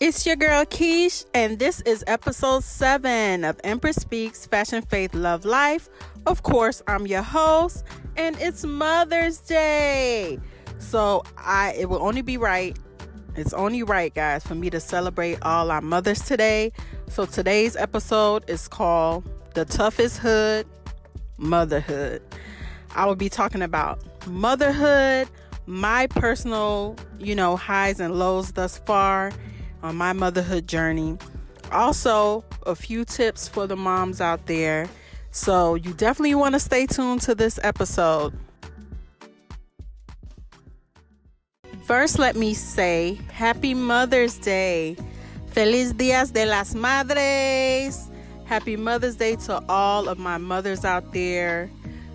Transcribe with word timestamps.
It's 0.00 0.24
your 0.24 0.36
girl 0.36 0.64
Keish, 0.64 1.24
and 1.34 1.58
this 1.58 1.80
is 1.80 2.04
episode 2.06 2.62
seven 2.62 3.42
of 3.42 3.60
Empress 3.64 3.96
Speaks 3.96 4.46
Fashion, 4.46 4.80
Faith, 4.80 5.12
Love, 5.12 5.44
Life. 5.44 5.88
Of 6.24 6.44
course, 6.44 6.80
I'm 6.86 7.08
your 7.08 7.22
host, 7.22 7.82
and 8.16 8.36
it's 8.38 8.62
Mother's 8.62 9.38
Day. 9.38 10.38
So 10.78 11.24
I 11.36 11.74
it 11.76 11.88
will 11.88 12.00
only 12.00 12.22
be 12.22 12.36
right. 12.36 12.78
It's 13.34 13.52
only 13.52 13.82
right, 13.82 14.14
guys, 14.14 14.46
for 14.46 14.54
me 14.54 14.70
to 14.70 14.78
celebrate 14.78 15.42
all 15.42 15.68
our 15.72 15.80
mothers 15.80 16.20
today. 16.20 16.70
So 17.08 17.26
today's 17.26 17.74
episode 17.74 18.48
is 18.48 18.68
called 18.68 19.28
The 19.54 19.64
Toughest 19.64 20.18
Hood, 20.18 20.68
Motherhood. 21.38 22.22
I 22.94 23.04
will 23.04 23.16
be 23.16 23.28
talking 23.28 23.62
about 23.62 24.00
motherhood, 24.28 25.28
my 25.66 26.06
personal, 26.06 26.94
you 27.18 27.34
know, 27.34 27.56
highs 27.56 27.98
and 27.98 28.16
lows 28.16 28.52
thus 28.52 28.78
far 28.78 29.32
on 29.82 29.96
my 29.96 30.12
motherhood 30.12 30.66
journey. 30.66 31.16
Also, 31.72 32.44
a 32.66 32.74
few 32.74 33.04
tips 33.04 33.48
for 33.48 33.66
the 33.66 33.76
moms 33.76 34.20
out 34.20 34.46
there. 34.46 34.88
So, 35.30 35.74
you 35.74 35.92
definitely 35.92 36.34
want 36.34 36.54
to 36.54 36.60
stay 36.60 36.86
tuned 36.86 37.20
to 37.22 37.34
this 37.34 37.58
episode. 37.62 38.32
First, 41.84 42.18
let 42.18 42.36
me 42.36 42.54
say 42.54 43.18
Happy 43.32 43.74
Mother's 43.74 44.38
Day. 44.38 44.96
Feliz 45.48 45.92
Dias 45.92 46.30
de 46.30 46.44
las 46.44 46.74
Madres. 46.74 48.10
Happy 48.48 48.76
Mother's 48.76 49.16
Day 49.16 49.36
to 49.36 49.62
all 49.68 50.08
of 50.08 50.18
my 50.18 50.38
mothers 50.38 50.82
out 50.82 51.12
there, 51.12 51.70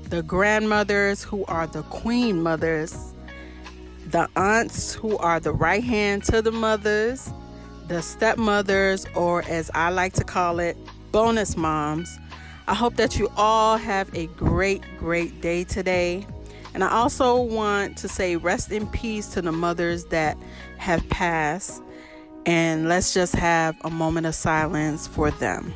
the 0.09 0.23
grandmothers 0.23 1.23
who 1.23 1.45
are 1.45 1.68
the 1.68 1.84
queen 1.84 2.41
mothers, 2.41 3.13
the 4.07 4.27
aunts 4.35 4.95
who 4.95 5.16
are 5.20 5.40
the 5.40 5.54
right 5.54 5.84
hand 5.84 6.23
to 6.23 6.41
the 6.41 6.52
mothers, 6.52 7.32
the 7.88 8.02
stepmothers, 8.02 9.05
or 9.16 9.44
as 9.48 9.70
I 9.73 9.90
like 9.90 10.14
to 10.14 10.24
call 10.24 10.60
it, 10.60 10.78
bonus 11.12 11.58
moms. 11.58 12.18
I 12.68 12.74
hope 12.74 12.96
that 12.96 13.18
you 13.20 13.30
all 13.35 13.77
have 13.77 14.13
a 14.16 14.27
great, 14.27 14.84
great 14.98 15.41
day 15.41 15.63
today. 15.63 16.26
And 16.74 16.84
I 16.84 16.90
also 16.90 17.40
want 17.41 17.98
to 17.98 18.07
say 18.07 18.35
rest 18.35 18.72
in 18.72 18.88
peace 18.88 19.27
to 19.34 19.41
the 19.41 19.52
mothers 19.52 20.05
that 20.05 20.38
have 20.77 21.07
passed. 21.10 21.82
And 22.46 22.90
let's 22.90 23.13
just 23.13 23.35
have 23.35 23.77
a 23.84 23.90
moment 23.90 24.26
of 24.26 24.35
silence 24.35 25.07
for 25.07 25.29
them. 25.32 25.74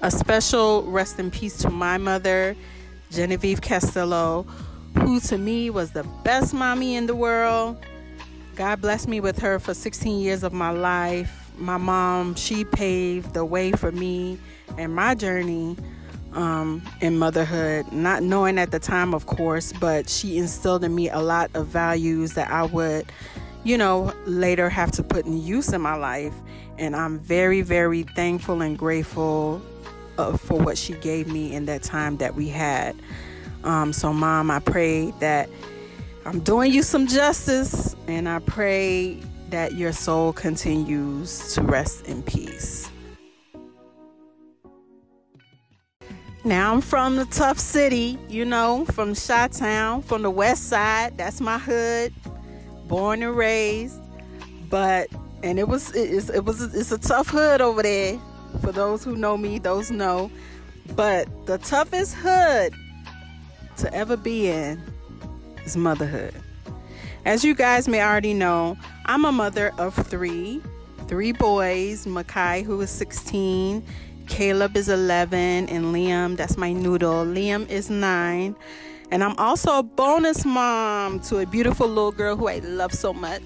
A 0.00 0.10
special 0.10 0.82
rest 0.84 1.18
in 1.18 1.30
peace 1.30 1.58
to 1.58 1.70
my 1.70 1.98
mother, 1.98 2.56
Genevieve 3.10 3.60
Castillo, 3.60 4.46
who 4.98 5.20
to 5.20 5.38
me 5.38 5.70
was 5.70 5.92
the 5.92 6.04
best 6.22 6.54
mommy 6.54 6.96
in 6.96 7.06
the 7.06 7.14
world. 7.14 7.76
God 8.54 8.80
blessed 8.80 9.08
me 9.08 9.20
with 9.20 9.38
her 9.40 9.58
for 9.58 9.74
16 9.74 10.20
years 10.20 10.42
of 10.42 10.52
my 10.52 10.70
life. 10.70 11.50
My 11.58 11.76
mom, 11.76 12.34
she 12.34 12.64
paved 12.64 13.34
the 13.34 13.44
way 13.44 13.72
for 13.72 13.92
me 13.92 14.38
and 14.78 14.94
my 14.94 15.14
journey 15.14 15.76
um, 16.32 16.82
in 17.00 17.18
motherhood, 17.18 17.90
not 17.92 18.22
knowing 18.22 18.58
at 18.58 18.70
the 18.70 18.78
time, 18.78 19.14
of 19.14 19.26
course, 19.26 19.72
but 19.72 20.08
she 20.08 20.38
instilled 20.38 20.84
in 20.84 20.94
me 20.94 21.08
a 21.08 21.20
lot 21.20 21.50
of 21.54 21.66
values 21.66 22.34
that 22.34 22.50
I 22.50 22.64
would, 22.64 23.10
you 23.62 23.78
know, 23.78 24.12
later 24.26 24.68
have 24.68 24.90
to 24.92 25.02
put 25.02 25.26
in 25.26 25.40
use 25.40 25.72
in 25.72 25.80
my 25.80 25.94
life. 25.94 26.34
And 26.78 26.96
I'm 26.96 27.18
very, 27.18 27.62
very 27.62 28.02
thankful 28.02 28.62
and 28.62 28.76
grateful 28.76 29.62
uh, 30.18 30.36
for 30.36 30.58
what 30.58 30.76
she 30.76 30.94
gave 30.94 31.28
me 31.28 31.54
in 31.54 31.66
that 31.66 31.82
time 31.82 32.16
that 32.18 32.34
we 32.34 32.48
had. 32.48 32.96
Um, 33.64 33.92
so, 33.92 34.12
Mom, 34.12 34.50
I 34.50 34.58
pray 34.60 35.10
that 35.20 35.48
I'm 36.26 36.40
doing 36.40 36.72
you 36.72 36.82
some 36.82 37.06
justice, 37.06 37.96
and 38.06 38.28
I 38.28 38.38
pray 38.38 39.20
that 39.48 39.74
your 39.74 39.92
soul 39.92 40.32
continues 40.32 41.54
to 41.54 41.62
rest 41.62 42.06
in 42.06 42.22
peace. 42.22 42.90
Now 46.44 46.74
I'm 46.74 46.82
from 46.82 47.16
the 47.16 47.24
tough 47.26 47.58
city, 47.58 48.18
you 48.28 48.44
know, 48.44 48.84
from 48.86 49.14
Chi 49.14 49.48
Town, 49.48 50.02
from 50.02 50.20
the 50.20 50.30
west 50.30 50.68
side. 50.68 51.16
That's 51.16 51.40
my 51.40 51.58
hood, 51.58 52.12
born 52.86 53.22
and 53.22 53.34
raised. 53.34 53.98
But 54.68 55.08
and 55.42 55.58
it 55.58 55.68
was 55.68 55.94
it, 55.94 56.28
it 56.34 56.44
was 56.44 56.60
it's 56.74 56.92
a 56.92 56.98
tough 56.98 57.28
hood 57.28 57.62
over 57.62 57.82
there. 57.82 58.20
For 58.60 58.72
those 58.72 59.02
who 59.02 59.16
know 59.16 59.38
me, 59.38 59.58
those 59.58 59.90
know. 59.90 60.30
But 60.94 61.28
the 61.46 61.56
toughest 61.56 62.14
hood 62.14 62.74
to 63.78 63.92
ever 63.94 64.16
be 64.16 64.48
in 64.48 64.82
is 65.64 65.76
motherhood. 65.76 66.34
As 67.24 67.44
you 67.44 67.54
guys 67.54 67.88
may 67.88 68.02
already 68.02 68.34
know, 68.34 68.76
I'm 69.06 69.24
a 69.24 69.32
mother 69.32 69.72
of 69.78 69.94
three, 69.94 70.60
three 71.08 71.32
boys. 71.32 72.04
Makai, 72.06 72.62
who 72.62 72.80
is 72.80 72.90
16, 72.90 73.82
Caleb 74.26 74.76
is 74.76 74.88
11, 74.88 75.68
and 75.68 75.86
Liam, 75.94 76.36
that's 76.36 76.56
my 76.56 76.72
noodle. 76.72 77.24
Liam 77.24 77.68
is 77.70 77.88
nine. 77.88 78.56
And 79.10 79.22
I'm 79.22 79.36
also 79.38 79.78
a 79.78 79.82
bonus 79.82 80.44
mom 80.44 81.20
to 81.20 81.38
a 81.38 81.46
beautiful 81.46 81.86
little 81.86 82.12
girl 82.12 82.36
who 82.36 82.48
I 82.48 82.58
love 82.58 82.92
so 82.92 83.12
much. 83.12 83.42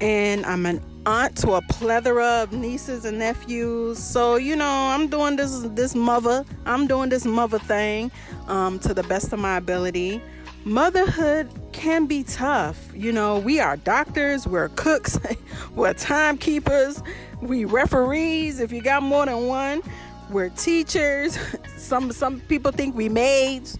And 0.00 0.46
I'm 0.46 0.66
an 0.66 0.82
aunt 1.06 1.36
to 1.38 1.52
a 1.52 1.62
plethora 1.62 2.42
of 2.42 2.52
nieces 2.52 3.04
and 3.04 3.18
nephews. 3.18 3.98
So, 3.98 4.36
you 4.36 4.56
know, 4.56 4.70
I'm 4.70 5.08
doing 5.08 5.36
this 5.36 5.60
this 5.74 5.94
mother. 5.94 6.44
I'm 6.66 6.86
doing 6.86 7.08
this 7.10 7.24
mother 7.24 7.58
thing 7.58 8.10
um, 8.48 8.78
to 8.80 8.94
the 8.94 9.02
best 9.04 9.32
of 9.32 9.38
my 9.38 9.56
ability. 9.56 10.22
Motherhood 10.64 11.48
can 11.72 12.06
be 12.06 12.22
tough. 12.22 12.78
You 12.94 13.12
know, 13.12 13.38
we 13.38 13.60
are 13.60 13.78
doctors, 13.78 14.46
we're 14.46 14.68
cooks, 14.70 15.18
we're 15.74 15.94
timekeepers, 15.94 17.02
we 17.40 17.64
referees 17.64 18.60
if 18.60 18.70
you 18.70 18.82
got 18.82 19.02
more 19.02 19.24
than 19.24 19.46
one. 19.46 19.82
We're 20.30 20.50
teachers. 20.50 21.38
Some 21.76 22.12
some 22.12 22.40
people 22.42 22.70
think 22.70 22.94
we 22.94 23.08
maids. 23.08 23.78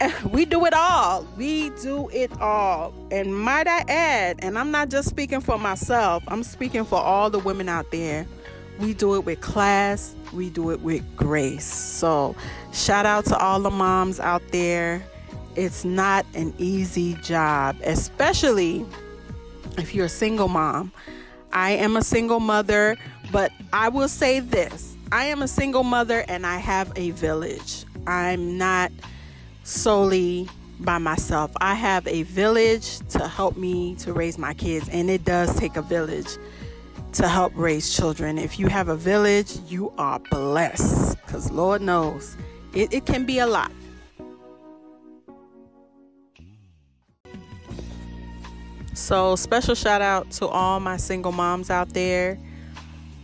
We 0.30 0.44
do 0.44 0.66
it 0.66 0.74
all. 0.74 1.26
We 1.36 1.70
do 1.82 2.08
it 2.12 2.30
all. 2.40 2.92
And 3.10 3.36
might 3.36 3.66
I 3.66 3.84
add, 3.88 4.38
and 4.40 4.58
I'm 4.58 4.70
not 4.70 4.88
just 4.88 5.08
speaking 5.08 5.40
for 5.40 5.58
myself, 5.58 6.22
I'm 6.28 6.42
speaking 6.42 6.84
for 6.84 6.98
all 6.98 7.30
the 7.30 7.38
women 7.38 7.68
out 7.68 7.90
there. 7.90 8.26
We 8.78 8.92
do 8.92 9.14
it 9.14 9.24
with 9.24 9.40
class, 9.40 10.14
we 10.32 10.50
do 10.50 10.70
it 10.70 10.80
with 10.82 11.02
grace. 11.16 11.64
So, 11.64 12.36
shout 12.72 13.06
out 13.06 13.24
to 13.26 13.38
all 13.38 13.60
the 13.60 13.70
moms 13.70 14.20
out 14.20 14.42
there. 14.52 15.02
It's 15.54 15.84
not 15.84 16.26
an 16.34 16.52
easy 16.58 17.14
job, 17.22 17.76
especially 17.82 18.84
if 19.78 19.94
you're 19.94 20.06
a 20.06 20.10
single 20.10 20.48
mom. 20.48 20.92
I 21.52 21.70
am 21.70 21.96
a 21.96 22.02
single 22.02 22.40
mother, 22.40 22.98
but 23.32 23.50
I 23.72 23.88
will 23.88 24.08
say 24.08 24.40
this 24.40 24.94
I 25.10 25.26
am 25.26 25.40
a 25.40 25.48
single 25.48 25.84
mother 25.84 26.24
and 26.28 26.46
I 26.46 26.58
have 26.58 26.92
a 26.96 27.12
village. 27.12 27.86
I'm 28.06 28.58
not 28.58 28.92
solely 29.66 30.48
by 30.80 30.98
myself. 30.98 31.50
I 31.60 31.74
have 31.74 32.06
a 32.06 32.22
village 32.22 32.98
to 33.10 33.26
help 33.26 33.56
me 33.56 33.96
to 33.96 34.12
raise 34.12 34.38
my 34.38 34.54
kids, 34.54 34.88
and 34.90 35.10
it 35.10 35.24
does 35.24 35.54
take 35.56 35.76
a 35.76 35.82
village 35.82 36.38
to 37.14 37.28
help 37.28 37.52
raise 37.56 37.94
children. 37.94 38.38
If 38.38 38.58
you 38.58 38.68
have 38.68 38.88
a 38.88 38.96
village, 38.96 39.58
you 39.66 39.92
are 39.98 40.18
blessed 40.30 41.16
because 41.24 41.50
Lord 41.50 41.82
knows 41.82 42.36
it, 42.74 42.92
it 42.92 43.06
can 43.06 43.24
be 43.24 43.38
a 43.38 43.46
lot. 43.46 43.72
So, 48.94 49.36
special 49.36 49.74
shout 49.74 50.00
out 50.00 50.30
to 50.32 50.46
all 50.46 50.80
my 50.80 50.96
single 50.96 51.32
moms 51.32 51.70
out 51.70 51.90
there. 51.90 52.38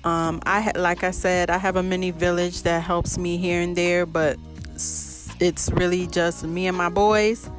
Um, 0.04 0.40
I 0.44 0.72
like 0.74 1.04
I 1.04 1.12
said, 1.12 1.50
I 1.50 1.58
have 1.58 1.76
a 1.76 1.82
mini 1.82 2.10
village 2.10 2.62
that 2.62 2.82
helps 2.82 3.16
me 3.16 3.36
here 3.36 3.60
and 3.60 3.76
there, 3.76 4.04
but 4.04 4.36
it's 5.42 5.70
really 5.72 6.06
just 6.06 6.44
me 6.44 6.68
and 6.68 6.76
my 6.76 6.88
boys. 6.88 7.50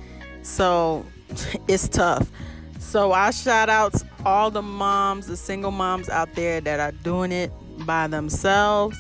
So 0.41 1.05
it's 1.67 1.87
tough. 1.89 2.31
So 2.79 3.11
I 3.11 3.31
shout 3.31 3.69
out 3.69 3.93
all 4.25 4.51
the 4.51 4.61
moms, 4.61 5.27
the 5.27 5.37
single 5.37 5.71
moms 5.71 6.09
out 6.09 6.33
there 6.35 6.61
that 6.61 6.79
are 6.79 6.91
doing 7.03 7.31
it 7.31 7.51
by 7.85 8.07
themselves 8.07 8.97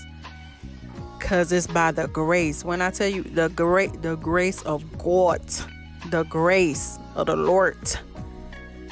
because 1.17 1.51
it's 1.51 1.67
by 1.67 1.91
the 1.91 2.07
grace. 2.07 2.65
When 2.65 2.81
I 2.81 2.91
tell 2.91 3.07
you 3.07 3.23
the 3.23 3.49
great 3.49 4.01
the 4.01 4.15
grace 4.15 4.61
of 4.63 4.97
God, 4.97 5.41
the 6.09 6.23
grace 6.23 6.97
of 7.15 7.27
the 7.27 7.35
Lord 7.35 7.77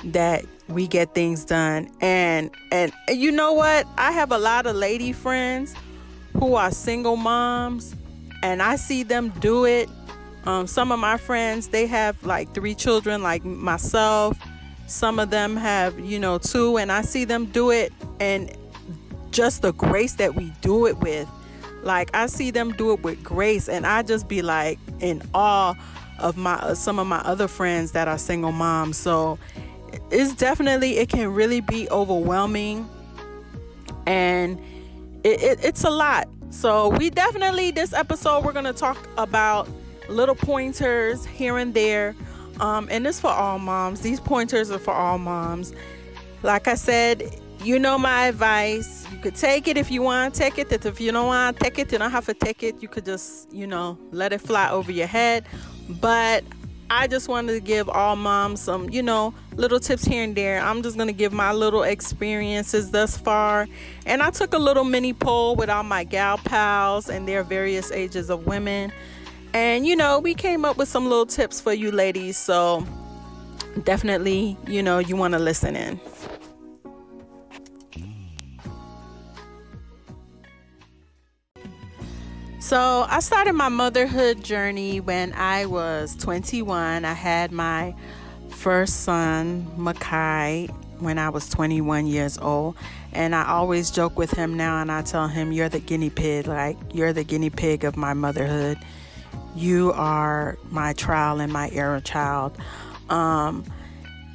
that 0.05 0.45
we 0.69 0.87
get 0.87 1.13
things 1.13 1.43
done. 1.43 1.89
And 1.99 2.51
and 2.71 2.93
you 3.09 3.31
know 3.31 3.53
what? 3.53 3.87
I 3.97 4.11
have 4.11 4.31
a 4.31 4.37
lot 4.37 4.65
of 4.65 4.75
lady 4.75 5.11
friends 5.11 5.75
who 6.33 6.55
are 6.55 6.71
single 6.71 7.17
moms 7.17 7.95
and 8.41 8.61
I 8.61 8.75
see 8.75 9.03
them 9.03 9.29
do 9.39 9.65
it. 9.65 9.89
Um, 10.45 10.65
some 10.65 10.91
of 10.91 10.99
my 10.99 11.17
friends 11.17 11.67
they 11.67 11.85
have 11.87 12.23
like 12.25 12.53
three 12.53 12.75
children 12.75 13.21
like 13.21 13.43
myself. 13.45 14.37
Some 14.87 15.19
of 15.19 15.29
them 15.29 15.55
have, 15.55 15.99
you 15.99 16.19
know, 16.19 16.37
two 16.37 16.77
and 16.77 16.91
I 16.91 17.01
see 17.01 17.23
them 17.23 17.45
do 17.45 17.71
it 17.71 17.93
and 18.19 18.51
just 19.31 19.61
the 19.61 19.71
grace 19.73 20.15
that 20.15 20.35
we 20.35 20.51
do 20.61 20.85
it 20.87 20.97
with. 20.99 21.29
Like 21.83 22.09
I 22.13 22.25
see 22.25 22.51
them 22.51 22.73
do 22.73 22.93
it 22.93 23.01
with 23.01 23.23
grace 23.23 23.69
and 23.69 23.85
I 23.85 24.03
just 24.03 24.27
be 24.27 24.41
like 24.41 24.79
in 24.99 25.21
awe 25.33 25.75
of 26.19 26.37
my 26.37 26.55
uh, 26.55 26.75
some 26.75 26.99
of 26.99 27.07
my 27.07 27.19
other 27.19 27.47
friends 27.47 27.91
that 27.93 28.07
are 28.07 28.17
single 28.17 28.51
moms. 28.51 28.97
So 28.97 29.39
it's 30.09 30.33
definitely 30.33 30.97
it 30.97 31.09
can 31.09 31.33
really 31.33 31.61
be 31.61 31.89
overwhelming 31.89 32.87
and 34.05 34.59
it, 35.23 35.41
it, 35.41 35.59
it's 35.63 35.83
a 35.83 35.89
lot 35.89 36.27
so 36.51 36.89
we 36.89 37.09
definitely 37.09 37.71
this 37.71 37.93
episode 37.93 38.43
we're 38.43 38.53
gonna 38.53 38.73
talk 38.73 39.07
about 39.17 39.67
little 40.09 40.35
pointers 40.35 41.25
here 41.25 41.57
and 41.57 41.73
there. 41.73 42.15
Um, 42.59 42.87
and 42.91 43.07
it's 43.07 43.19
for 43.19 43.29
all 43.29 43.57
moms. 43.57 44.01
These 44.01 44.19
pointers 44.19 44.69
are 44.69 44.77
for 44.77 44.93
all 44.93 45.17
moms. 45.17 45.73
Like 46.43 46.67
i 46.67 46.75
said 46.75 47.39
you 47.63 47.77
know 47.79 47.97
my 47.97 48.27
advice. 48.27 49.05
You 49.11 49.19
could 49.19 49.35
take 49.35 49.67
it 49.67 49.77
if 49.77 49.91
you 49.91 50.01
want 50.01 50.33
to 50.33 50.39
take 50.39 50.57
it. 50.57 50.85
If 50.85 50.99
you 50.99 51.11
don't 51.11 51.27
want 51.27 51.57
to 51.57 51.63
take 51.63 51.79
it 51.79 51.91
you 51.91 51.97
don't 51.97 52.11
have 52.11 52.25
to 52.25 52.33
take 52.33 52.63
it. 52.63 52.81
You 52.81 52.87
could 52.87 53.05
just 53.05 53.51
you 53.53 53.67
know 53.67 53.97
let 54.11 54.33
it 54.33 54.41
fly 54.41 54.69
over 54.69 54.91
your 54.91 55.07
head. 55.07 55.45
But 56.01 56.43
I 56.93 57.07
just 57.07 57.29
wanted 57.29 57.53
to 57.53 57.61
give 57.61 57.87
all 57.87 58.17
moms 58.17 58.59
some, 58.59 58.89
you 58.89 59.01
know, 59.01 59.33
little 59.55 59.79
tips 59.79 60.03
here 60.03 60.25
and 60.25 60.35
there. 60.35 60.59
I'm 60.59 60.83
just 60.83 60.97
going 60.97 61.07
to 61.07 61.13
give 61.13 61.31
my 61.31 61.53
little 61.53 61.83
experiences 61.83 62.91
thus 62.91 63.17
far. 63.17 63.69
And 64.05 64.21
I 64.21 64.29
took 64.29 64.53
a 64.53 64.57
little 64.57 64.83
mini 64.83 65.13
poll 65.13 65.55
with 65.55 65.69
all 65.69 65.83
my 65.83 66.03
gal 66.03 66.37
pals 66.37 67.07
and 67.07 67.25
their 67.25 67.43
various 67.43 67.93
ages 67.93 68.29
of 68.29 68.45
women. 68.45 68.91
And, 69.53 69.87
you 69.87 69.95
know, 69.95 70.19
we 70.19 70.35
came 70.35 70.65
up 70.65 70.75
with 70.75 70.89
some 70.89 71.05
little 71.05 71.25
tips 71.25 71.61
for 71.61 71.71
you 71.71 71.93
ladies. 71.93 72.35
So 72.35 72.85
definitely, 73.83 74.57
you 74.67 74.83
know, 74.83 74.99
you 74.99 75.15
want 75.15 75.33
to 75.33 75.39
listen 75.39 75.77
in. 75.77 75.97
So 82.71 83.05
I 83.09 83.19
started 83.19 83.51
my 83.51 83.67
motherhood 83.67 84.45
journey 84.45 85.01
when 85.01 85.33
I 85.33 85.65
was 85.65 86.15
21. 86.15 87.03
I 87.03 87.11
had 87.11 87.51
my 87.51 87.93
first 88.47 89.01
son, 89.01 89.67
Makai, 89.77 90.69
when 91.01 91.19
I 91.19 91.27
was 91.27 91.49
21 91.49 92.07
years 92.07 92.37
old. 92.37 92.77
And 93.11 93.35
I 93.35 93.45
always 93.45 93.91
joke 93.91 94.17
with 94.17 94.31
him 94.31 94.55
now 94.55 94.79
and 94.81 94.89
I 94.89 95.01
tell 95.01 95.27
him, 95.27 95.51
You're 95.51 95.67
the 95.67 95.81
guinea 95.81 96.09
pig. 96.09 96.47
Like, 96.47 96.77
you're 96.93 97.11
the 97.11 97.25
guinea 97.25 97.49
pig 97.49 97.83
of 97.83 97.97
my 97.97 98.13
motherhood. 98.13 98.77
You 99.53 99.91
are 99.91 100.57
my 100.69 100.93
trial 100.93 101.41
and 101.41 101.51
my 101.51 101.69
error 101.71 101.99
child. 101.99 102.57
Um, 103.09 103.65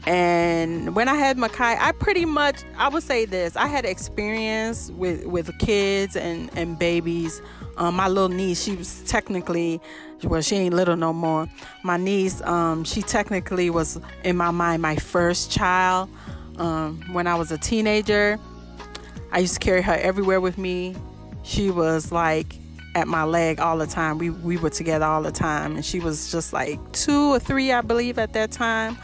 and 0.07 0.95
when 0.95 1.09
I 1.09 1.15
had 1.15 1.37
Makai, 1.37 1.77
I 1.79 1.93
pretty 1.93 2.25
much 2.25 2.63
I 2.79 2.89
would 2.89 3.03
say 3.03 3.25
this: 3.25 3.57
I 3.57 3.67
had 3.67 3.85
experience 3.85 4.91
with 4.93 5.27
with 5.27 5.57
kids 5.59 6.17
and 6.17 6.51
and 6.57 6.79
babies 6.79 7.43
um, 7.79 7.95
my 7.97 8.09
little 8.09 8.29
niece, 8.29 8.63
she 8.63 8.75
was 8.75 9.03
technically, 9.03 9.81
well, 10.25 10.41
she 10.41 10.57
ain't 10.57 10.75
little 10.75 10.97
no 10.97 11.13
more. 11.13 11.47
My 11.83 11.97
niece, 11.97 12.41
um, 12.43 12.85
she 12.85 13.03
technically 13.03 13.69
was 13.69 14.01
in 14.25 14.37
my 14.37 14.51
mind 14.51 14.81
my 14.81 14.97
first 14.97 15.51
child. 15.51 16.09
Um, 16.59 17.03
when 17.13 17.27
I 17.27 17.35
was 17.35 17.53
a 17.53 17.59
teenager, 17.59 18.39
I 19.31 19.41
used 19.41 19.55
to 19.55 19.61
carry 19.61 19.83
her 19.83 19.93
everywhere 19.93 20.41
with 20.41 20.57
me. 20.57 20.97
She 21.43 21.71
was 21.71 22.11
like 22.11 22.57
at 22.95 23.07
my 23.07 23.25
leg 23.25 23.61
all 23.61 23.77
the 23.77 23.87
time. 23.87 24.17
We 24.17 24.31
we 24.31 24.57
were 24.57 24.71
together 24.71 25.05
all 25.05 25.23
the 25.23 25.33
time, 25.33 25.77
and 25.77 25.85
she 25.85 26.01
was 26.01 26.33
just 26.33 26.55
like 26.55 26.81
two 26.93 27.35
or 27.35 27.39
three, 27.39 27.73
I 27.73 27.83
believe, 27.83 28.19
at 28.19 28.33
that 28.33 28.53
time. 28.53 28.97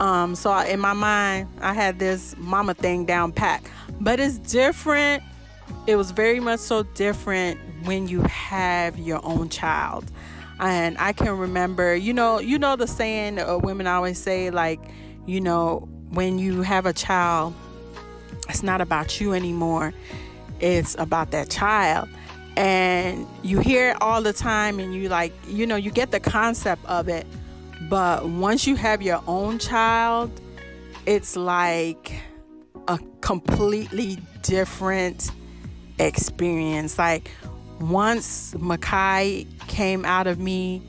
Um, 0.00 0.34
so 0.34 0.50
I, 0.50 0.66
in 0.66 0.80
my 0.80 0.92
mind, 0.92 1.48
I 1.60 1.72
had 1.72 1.98
this 1.98 2.34
mama 2.38 2.74
thing 2.74 3.06
down 3.06 3.32
pat, 3.32 3.62
but 4.00 4.20
it's 4.20 4.38
different. 4.38 5.22
It 5.86 5.96
was 5.96 6.10
very 6.10 6.40
much 6.40 6.60
so 6.60 6.82
different 6.82 7.58
when 7.84 8.08
you 8.08 8.22
have 8.22 8.98
your 8.98 9.24
own 9.24 9.48
child. 9.48 10.10
And 10.58 10.96
I 10.98 11.12
can 11.12 11.36
remember, 11.36 11.94
you 11.94 12.12
know, 12.12 12.40
you 12.40 12.58
know 12.58 12.76
the 12.76 12.86
saying 12.86 13.38
uh, 13.38 13.58
women 13.58 13.86
always 13.86 14.18
say 14.18 14.50
like, 14.50 14.80
you 15.26 15.40
know, 15.40 15.88
when 16.10 16.38
you 16.38 16.62
have 16.62 16.86
a 16.86 16.92
child, 16.92 17.54
it's 18.48 18.62
not 18.62 18.80
about 18.80 19.20
you 19.20 19.34
anymore. 19.34 19.92
It's 20.60 20.96
about 20.98 21.30
that 21.32 21.50
child. 21.50 22.08
And 22.56 23.26
you 23.42 23.60
hear 23.60 23.90
it 23.90 23.98
all 24.00 24.22
the 24.22 24.32
time 24.32 24.78
and 24.78 24.94
you 24.94 25.08
like, 25.10 25.32
you 25.46 25.66
know, 25.66 25.76
you 25.76 25.90
get 25.90 26.10
the 26.10 26.20
concept 26.20 26.84
of 26.86 27.08
it. 27.08 27.26
But 27.88 28.28
once 28.28 28.66
you 28.66 28.74
have 28.76 29.02
your 29.02 29.22
own 29.26 29.58
child, 29.58 30.40
it's 31.06 31.36
like 31.36 32.12
a 32.88 32.98
completely 33.20 34.18
different 34.42 35.30
experience. 35.98 36.98
Like 36.98 37.30
once 37.80 38.54
Makai 38.54 39.46
came 39.68 40.04
out 40.04 40.26
of 40.26 40.38
me, 40.38 40.82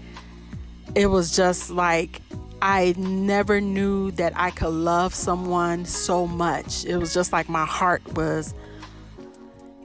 it 0.95 1.07
was 1.07 1.35
just 1.35 1.69
like 1.69 2.21
I 2.61 2.95
never 2.97 3.61
knew 3.61 4.11
that 4.11 4.33
I 4.35 4.49
could 4.49 4.69
love 4.73 5.13
someone 5.13 5.85
so 5.85 6.25
much. 6.25 6.85
It 6.85 6.97
was 6.97 7.13
just 7.13 7.31
like 7.31 7.49
my 7.49 7.65
heart 7.65 8.01
was 8.15 8.55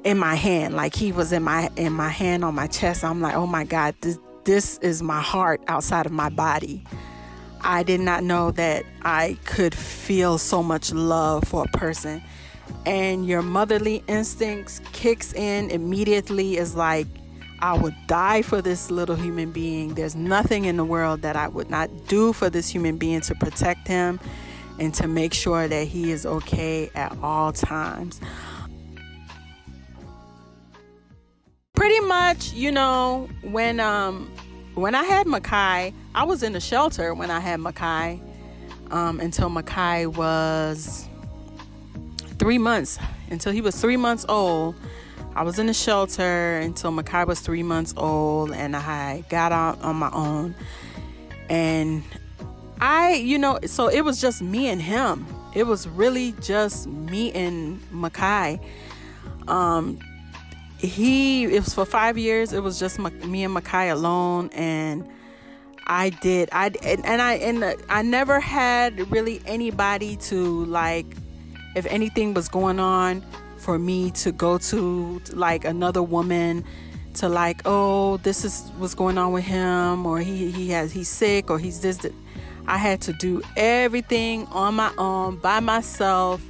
in 0.04 0.18
my 0.18 0.34
hand, 0.34 0.74
like 0.74 0.94
he 0.94 1.12
was 1.12 1.32
in 1.32 1.42
my 1.42 1.70
in 1.76 1.92
my 1.92 2.08
hand 2.08 2.44
on 2.44 2.54
my 2.54 2.66
chest. 2.66 3.04
I'm 3.04 3.20
like, 3.20 3.34
"Oh 3.34 3.46
my 3.46 3.64
god, 3.64 3.94
this 4.00 4.18
this 4.44 4.78
is 4.78 5.02
my 5.02 5.20
heart 5.20 5.62
outside 5.68 6.06
of 6.06 6.12
my 6.12 6.28
body." 6.28 6.84
I 7.64 7.84
did 7.84 8.00
not 8.00 8.24
know 8.24 8.50
that 8.52 8.84
I 9.02 9.38
could 9.44 9.72
feel 9.72 10.36
so 10.36 10.64
much 10.64 10.92
love 10.92 11.44
for 11.44 11.64
a 11.64 11.78
person 11.78 12.20
and 12.86 13.26
your 13.26 13.42
motherly 13.42 14.02
instincts 14.08 14.80
kicks 14.92 15.32
in 15.32 15.70
immediately 15.70 16.56
is 16.56 16.74
like 16.74 17.06
I 17.60 17.78
would 17.78 17.94
die 18.08 18.42
for 18.42 18.60
this 18.60 18.90
little 18.90 19.14
human 19.14 19.52
being. 19.52 19.94
There's 19.94 20.16
nothing 20.16 20.64
in 20.64 20.76
the 20.76 20.84
world 20.84 21.22
that 21.22 21.36
I 21.36 21.46
would 21.46 21.70
not 21.70 21.90
do 22.08 22.32
for 22.32 22.50
this 22.50 22.68
human 22.68 22.98
being 22.98 23.20
to 23.22 23.36
protect 23.36 23.86
him 23.86 24.18
and 24.80 24.92
to 24.94 25.06
make 25.06 25.32
sure 25.32 25.68
that 25.68 25.86
he 25.86 26.10
is 26.10 26.26
okay 26.26 26.90
at 26.96 27.16
all 27.22 27.52
times. 27.52 28.20
Pretty 31.74 32.00
much, 32.00 32.52
you 32.52 32.72
know, 32.72 33.28
when 33.42 33.78
um 33.78 34.31
when 34.74 34.94
I 34.94 35.04
had 35.04 35.26
Makai, 35.26 35.92
I 36.14 36.24
was 36.24 36.42
in 36.42 36.52
the 36.52 36.60
shelter 36.60 37.14
when 37.14 37.30
I 37.30 37.40
had 37.40 37.60
Makai 37.60 38.20
um, 38.90 39.20
until 39.20 39.50
Makai 39.50 40.06
was 40.06 41.08
three 42.38 42.58
months 42.58 42.98
until 43.30 43.52
he 43.52 43.60
was 43.60 43.80
three 43.80 43.96
months 43.96 44.24
old. 44.28 44.74
I 45.34 45.42
was 45.42 45.58
in 45.58 45.66
the 45.66 45.74
shelter 45.74 46.58
until 46.58 46.92
Makai 46.92 47.26
was 47.26 47.40
three 47.40 47.62
months 47.62 47.94
old, 47.96 48.52
and 48.52 48.76
I 48.76 49.24
got 49.30 49.50
out 49.50 49.80
on 49.80 49.96
my 49.96 50.10
own. 50.12 50.54
And 51.48 52.02
I, 52.80 53.14
you 53.14 53.38
know, 53.38 53.58
so 53.64 53.88
it 53.88 54.02
was 54.02 54.20
just 54.20 54.42
me 54.42 54.68
and 54.68 54.80
him. 54.80 55.26
It 55.54 55.66
was 55.66 55.88
really 55.88 56.34
just 56.40 56.86
me 56.86 57.32
and 57.32 57.80
Makai. 57.90 58.60
Um, 59.48 59.98
he, 60.82 61.44
it 61.44 61.60
was 61.64 61.74
for 61.74 61.84
five 61.84 62.18
years. 62.18 62.52
It 62.52 62.62
was 62.62 62.78
just 62.78 62.98
me 62.98 63.44
and 63.44 63.54
Makai 63.54 63.92
alone, 63.92 64.50
and 64.52 65.08
I 65.86 66.10
did. 66.10 66.48
I 66.52 66.72
and, 66.82 67.06
and 67.06 67.22
I 67.22 67.34
and 67.34 67.76
I 67.88 68.02
never 68.02 68.40
had 68.40 69.10
really 69.10 69.40
anybody 69.46 70.16
to 70.16 70.64
like 70.64 71.06
if 71.74 71.86
anything 71.86 72.34
was 72.34 72.48
going 72.48 72.80
on 72.80 73.24
for 73.56 73.78
me 73.78 74.10
to 74.10 74.32
go 74.32 74.58
to 74.58 75.20
like 75.32 75.64
another 75.64 76.02
woman 76.02 76.64
to 77.14 77.28
like 77.28 77.62
oh 77.64 78.16
this 78.18 78.44
is 78.44 78.70
what's 78.78 78.94
going 78.94 79.18
on 79.18 79.32
with 79.32 79.44
him 79.44 80.04
or 80.04 80.18
he 80.18 80.50
he 80.50 80.70
has 80.70 80.90
he's 80.90 81.08
sick 81.08 81.50
or 81.50 81.58
he's 81.58 81.80
this 81.80 82.04
I 82.66 82.76
had 82.76 83.00
to 83.02 83.12
do 83.12 83.42
everything 83.56 84.46
on 84.46 84.74
my 84.74 84.92
own 84.98 85.36
by 85.36 85.60
myself 85.60 86.42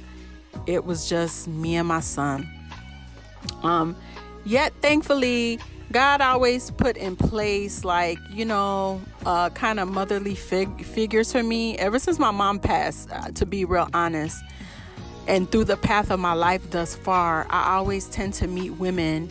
it 0.65 0.85
was 0.85 1.07
just 1.07 1.47
me 1.47 1.75
and 1.75 1.87
my 1.87 1.99
son 1.99 2.49
um 3.61 3.95
yet 4.45 4.73
thankfully 4.81 5.59
God 5.91 6.21
always 6.21 6.71
put 6.71 6.97
in 6.97 7.15
place 7.15 7.83
like 7.83 8.17
you 8.31 8.45
know 8.45 9.01
uh, 9.25 9.49
kind 9.51 9.79
of 9.79 9.89
motherly 9.89 10.35
fig- 10.35 10.83
figures 10.83 11.31
for 11.31 11.43
me 11.43 11.77
ever 11.77 11.99
since 11.99 12.19
my 12.19 12.31
mom 12.31 12.59
passed 12.59 13.11
uh, 13.11 13.31
to 13.31 13.45
be 13.45 13.65
real 13.65 13.89
honest 13.93 14.43
and 15.27 15.49
through 15.49 15.65
the 15.65 15.77
path 15.77 16.11
of 16.11 16.19
my 16.19 16.33
life 16.33 16.69
thus 16.71 16.95
far, 16.95 17.47
I 17.49 17.75
always 17.75 18.07
tend 18.07 18.33
to 18.35 18.47
meet 18.47 18.71
women 18.71 19.29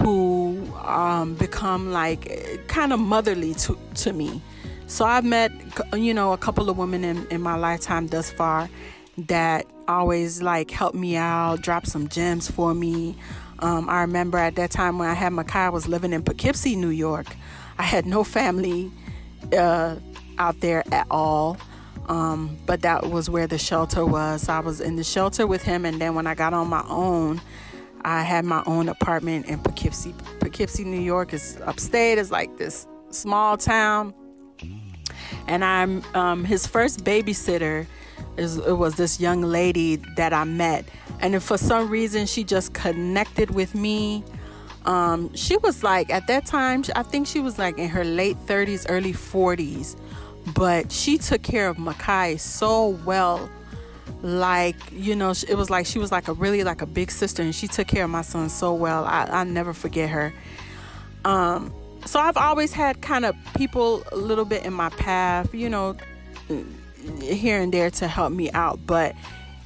who 0.00 0.60
um, 0.82 1.34
become 1.34 1.92
like 1.92 2.66
kind 2.66 2.92
of 2.92 2.98
motherly 2.98 3.54
to, 3.54 3.78
to 3.96 4.12
me. 4.12 4.42
So 4.86 5.04
I've 5.04 5.24
met, 5.24 5.52
you 5.94 6.12
know, 6.14 6.32
a 6.32 6.38
couple 6.38 6.68
of 6.68 6.78
women 6.78 7.04
in, 7.04 7.26
in 7.28 7.40
my 7.40 7.54
lifetime 7.56 8.08
thus 8.08 8.30
far 8.30 8.68
that 9.16 9.66
always 9.86 10.42
like 10.42 10.70
help 10.70 10.94
me 10.94 11.16
out, 11.16 11.62
drop 11.62 11.86
some 11.86 12.08
gems 12.08 12.50
for 12.50 12.74
me. 12.74 13.16
Um, 13.60 13.88
I 13.88 14.02
remember 14.02 14.38
at 14.38 14.56
that 14.56 14.70
time 14.70 14.98
when 14.98 15.08
I 15.08 15.14
had 15.14 15.32
my 15.32 15.44
Makai, 15.44 15.66
I 15.66 15.68
was 15.70 15.88
living 15.88 16.12
in 16.12 16.22
Poughkeepsie, 16.22 16.76
New 16.76 16.88
York. 16.88 17.26
I 17.78 17.82
had 17.82 18.06
no 18.06 18.24
family 18.24 18.90
uh, 19.56 19.96
out 20.38 20.60
there 20.60 20.84
at 20.92 21.06
all. 21.10 21.56
Um, 22.08 22.58
but 22.66 22.82
that 22.82 23.06
was 23.06 23.30
where 23.30 23.46
the 23.46 23.58
shelter 23.58 24.04
was. 24.04 24.48
I 24.48 24.60
was 24.60 24.80
in 24.80 24.96
the 24.96 25.04
shelter 25.04 25.46
with 25.46 25.62
him, 25.62 25.84
and 25.84 26.00
then 26.00 26.14
when 26.14 26.26
I 26.26 26.34
got 26.34 26.52
on 26.52 26.68
my 26.68 26.84
own, 26.86 27.40
I 28.02 28.22
had 28.22 28.44
my 28.44 28.62
own 28.66 28.88
apartment 28.88 29.46
in 29.46 29.58
Poughkeepsie. 29.60 30.14
Poughkeepsie, 30.40 30.84
New 30.84 31.00
York 31.00 31.32
is 31.32 31.58
upstate. 31.64 32.18
It's 32.18 32.30
like 32.30 32.58
this 32.58 32.86
small 33.10 33.56
town, 33.56 34.12
and 35.46 35.64
I'm 35.64 36.02
um, 36.14 36.44
his 36.44 36.66
first 36.66 37.04
babysitter. 37.04 37.86
Is, 38.36 38.58
it 38.58 38.72
was 38.72 38.96
this 38.96 39.20
young 39.20 39.42
lady 39.42 39.96
that 40.16 40.32
I 40.32 40.42
met, 40.42 40.84
and 41.24 41.42
for 41.42 41.56
some 41.56 41.88
reason 41.88 42.26
she 42.26 42.44
just 42.44 42.74
connected 42.74 43.50
with 43.50 43.74
me. 43.74 44.22
Um, 44.84 45.34
she 45.34 45.56
was 45.56 45.82
like 45.82 46.10
at 46.10 46.26
that 46.26 46.44
time, 46.44 46.84
I 46.94 47.02
think 47.02 47.26
she 47.26 47.40
was 47.40 47.58
like 47.58 47.78
in 47.78 47.88
her 47.88 48.04
late 48.04 48.36
30s, 48.46 48.84
early 48.90 49.14
40s, 49.14 49.98
but 50.54 50.92
she 50.92 51.16
took 51.16 51.42
care 51.42 51.68
of 51.68 51.78
Makai 51.78 52.38
so 52.38 52.88
well. 53.06 53.48
Like 54.20 54.76
you 54.92 55.16
know, 55.16 55.30
it 55.48 55.56
was 55.56 55.70
like 55.70 55.86
she 55.86 55.98
was 55.98 56.12
like 56.12 56.28
a 56.28 56.34
really 56.34 56.62
like 56.62 56.82
a 56.82 56.86
big 56.86 57.10
sister, 57.10 57.42
and 57.42 57.54
she 57.54 57.68
took 57.68 57.86
care 57.86 58.04
of 58.04 58.10
my 58.10 58.22
son 58.22 58.48
so 58.50 58.74
well. 58.74 59.04
I 59.04 59.24
I 59.24 59.44
never 59.44 59.72
forget 59.72 60.10
her. 60.10 60.32
Um, 61.24 61.72
so 62.04 62.20
I've 62.20 62.36
always 62.36 62.72
had 62.72 63.00
kind 63.00 63.24
of 63.24 63.34
people 63.56 64.02
a 64.12 64.16
little 64.16 64.44
bit 64.44 64.64
in 64.64 64.74
my 64.74 64.90
path, 64.90 65.54
you 65.54 65.70
know, 65.70 65.96
here 67.22 67.60
and 67.60 67.72
there 67.72 67.90
to 67.92 68.08
help 68.08 68.32
me 68.32 68.50
out, 68.52 68.78
but 68.86 69.14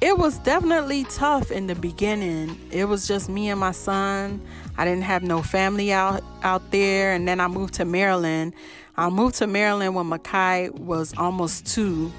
it 0.01 0.17
was 0.17 0.37
definitely 0.39 1.03
tough 1.05 1.51
in 1.51 1.67
the 1.67 1.75
beginning. 1.75 2.57
It 2.71 2.85
was 2.85 3.07
just 3.07 3.29
me 3.29 3.49
and 3.49 3.59
my 3.59 3.71
son. 3.71 4.41
I 4.77 4.85
didn't 4.85 5.03
have 5.03 5.23
no 5.23 5.41
family 5.41 5.91
out 5.91 6.23
out 6.41 6.71
there, 6.71 7.11
and 7.13 7.27
then 7.27 7.39
I 7.41 7.47
moved 7.47 7.73
to 7.75 7.85
Maryland. 7.85 8.53
I 8.95 9.09
moved 9.09 9.35
to 9.35 9.47
Maryland 9.47 9.95
when 9.95 10.09
Makai 10.09 10.71
was 10.71 11.13
almost 11.17 11.65
two, 11.65 12.11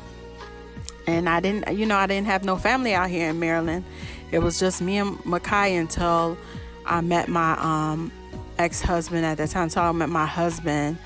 and 1.07 1.29
I 1.29 1.41
didn't, 1.41 1.75
you 1.77 1.87
know, 1.87 1.97
I 1.97 2.07
didn't 2.07 2.27
have 2.27 2.45
no 2.45 2.57
family 2.57 2.93
out 2.93 3.09
here 3.09 3.31
in 3.31 3.41
Maryland. 3.41 3.85
It 4.31 4.41
was 4.41 4.59
just 4.61 4.83
me 4.83 4.99
and 4.99 5.17
Makai 5.19 5.79
until 5.79 6.37
I 6.85 7.01
met 7.01 7.29
my 7.29 7.59
um, 7.61 8.13
ex-husband 8.59 9.25
at 9.25 9.39
the 9.39 9.49
time. 9.49 9.71
So 9.71 9.81
I 9.81 9.93
met 9.93 10.11
my 10.11 10.27
husband, 10.27 10.99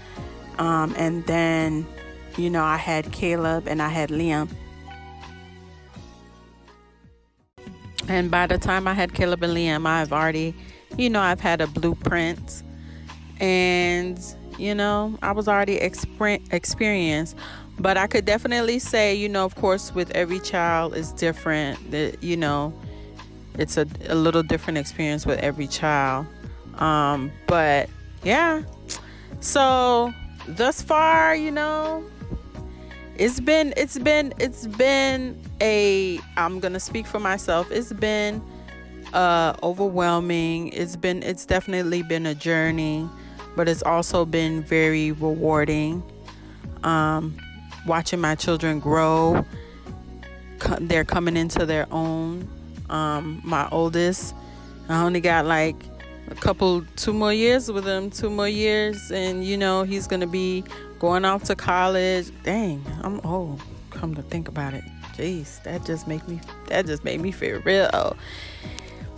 um, 0.59 0.93
and 0.97 1.25
then, 1.26 1.87
you 2.37 2.50
know, 2.50 2.64
I 2.64 2.76
had 2.76 3.12
Caleb 3.12 3.69
and 3.69 3.81
I 3.81 3.88
had 3.88 4.11
Liam. 4.11 4.49
And 8.14 8.30
by 8.30 8.47
the 8.47 8.59
time 8.59 8.87
I 8.87 8.94
had 8.94 9.12
Caleb 9.12 9.42
and 9.42 9.56
Liam, 9.56 9.88
I've 9.88 10.12
already, 10.12 10.54
you 10.97 11.11
know, 11.11 11.21
I've 11.21 11.40
had 11.40 11.61
a 11.61 11.66
blueprint. 11.66 12.62
And, 13.40 14.21
you 14.56 14.73
know, 14.73 15.18
I 15.21 15.33
was 15.33 15.49
already 15.49 15.80
exper- 15.80 16.40
experienced. 16.52 17.37
But 17.76 17.97
I 17.97 18.06
could 18.06 18.25
definitely 18.25 18.78
say, 18.78 19.16
you 19.16 19.28
know, 19.28 19.44
of 19.44 19.56
course, 19.56 19.92
with 19.92 20.12
every 20.12 20.38
child 20.38 20.94
is 20.94 21.11
different. 21.11 21.90
That, 21.90 22.23
you 22.23 22.37
know, 22.37 22.73
it's 23.59 23.76
a, 23.76 23.85
a 24.09 24.14
little 24.14 24.44
different 24.44 24.78
experience 24.78 25.26
with 25.26 25.40
every 25.40 25.66
child. 25.66 26.26
Um, 26.76 27.33
but 27.49 27.90
yeah. 28.23 28.62
So 29.40 30.12
thus 30.47 30.80
far, 30.80 31.35
you 31.35 31.50
know, 31.50 32.04
it's 33.16 33.40
been 33.40 33.75
it's 33.76 33.99
been 33.99 34.33
it's 34.38 34.68
been 34.68 35.37
a 35.61 36.18
I'm 36.37 36.61
gonna 36.61 36.80
speak 36.80 37.06
for 37.06 37.20
myself. 37.20 37.70
It's 37.70 37.92
been 37.92 38.42
uh 39.12 39.54
overwhelming. 39.62 40.68
It's 40.68 40.96
been 40.96 41.23
it's 41.23 41.46
definitely 41.46 42.02
been 42.02 42.26
a 42.26 42.34
journey, 42.34 43.08
but 43.56 43.68
it's 43.68 43.82
also 43.82 44.25
been 44.25 44.62
very 44.62 45.12
rewarding. 45.12 46.02
Um 46.82 47.37
watching 47.87 48.20
my 48.20 48.34
children 48.34 48.80
grow. 48.80 49.44
They're 50.80 51.04
coming 51.04 51.37
into 51.37 51.66
their 51.66 51.87
own. 51.90 52.49
Um, 52.90 53.40
my 53.44 53.68
oldest, 53.70 54.34
I 54.88 55.02
only 55.02 55.20
got 55.20 55.46
like 55.46 55.76
a 56.30 56.34
couple, 56.34 56.84
two 56.96 57.12
more 57.12 57.32
years 57.32 57.70
with 57.70 57.84
him, 57.87 58.11
two 58.11 58.30
more 58.30 58.49
years, 58.49 59.11
and 59.11 59.44
you 59.44 59.56
know 59.56 59.82
he's 59.82 60.06
gonna 60.06 60.26
be 60.26 60.64
going 60.99 61.25
off 61.25 61.44
to 61.44 61.56
college. 61.56 62.30
Dang, 62.42 62.84
I'm 63.02 63.20
old. 63.20 63.61
Come 63.90 64.14
to 64.14 64.23
think 64.23 64.49
about 64.49 64.75
it, 64.75 64.84
jeez, 65.16 65.62
that 65.62 65.85
just 65.85 66.06
make 66.06 66.26
me 66.28 66.40
that 66.66 66.87
just 66.87 67.04
made 67.04 67.21
me 67.21 67.30
feel 67.30 67.61
real. 67.61 68.16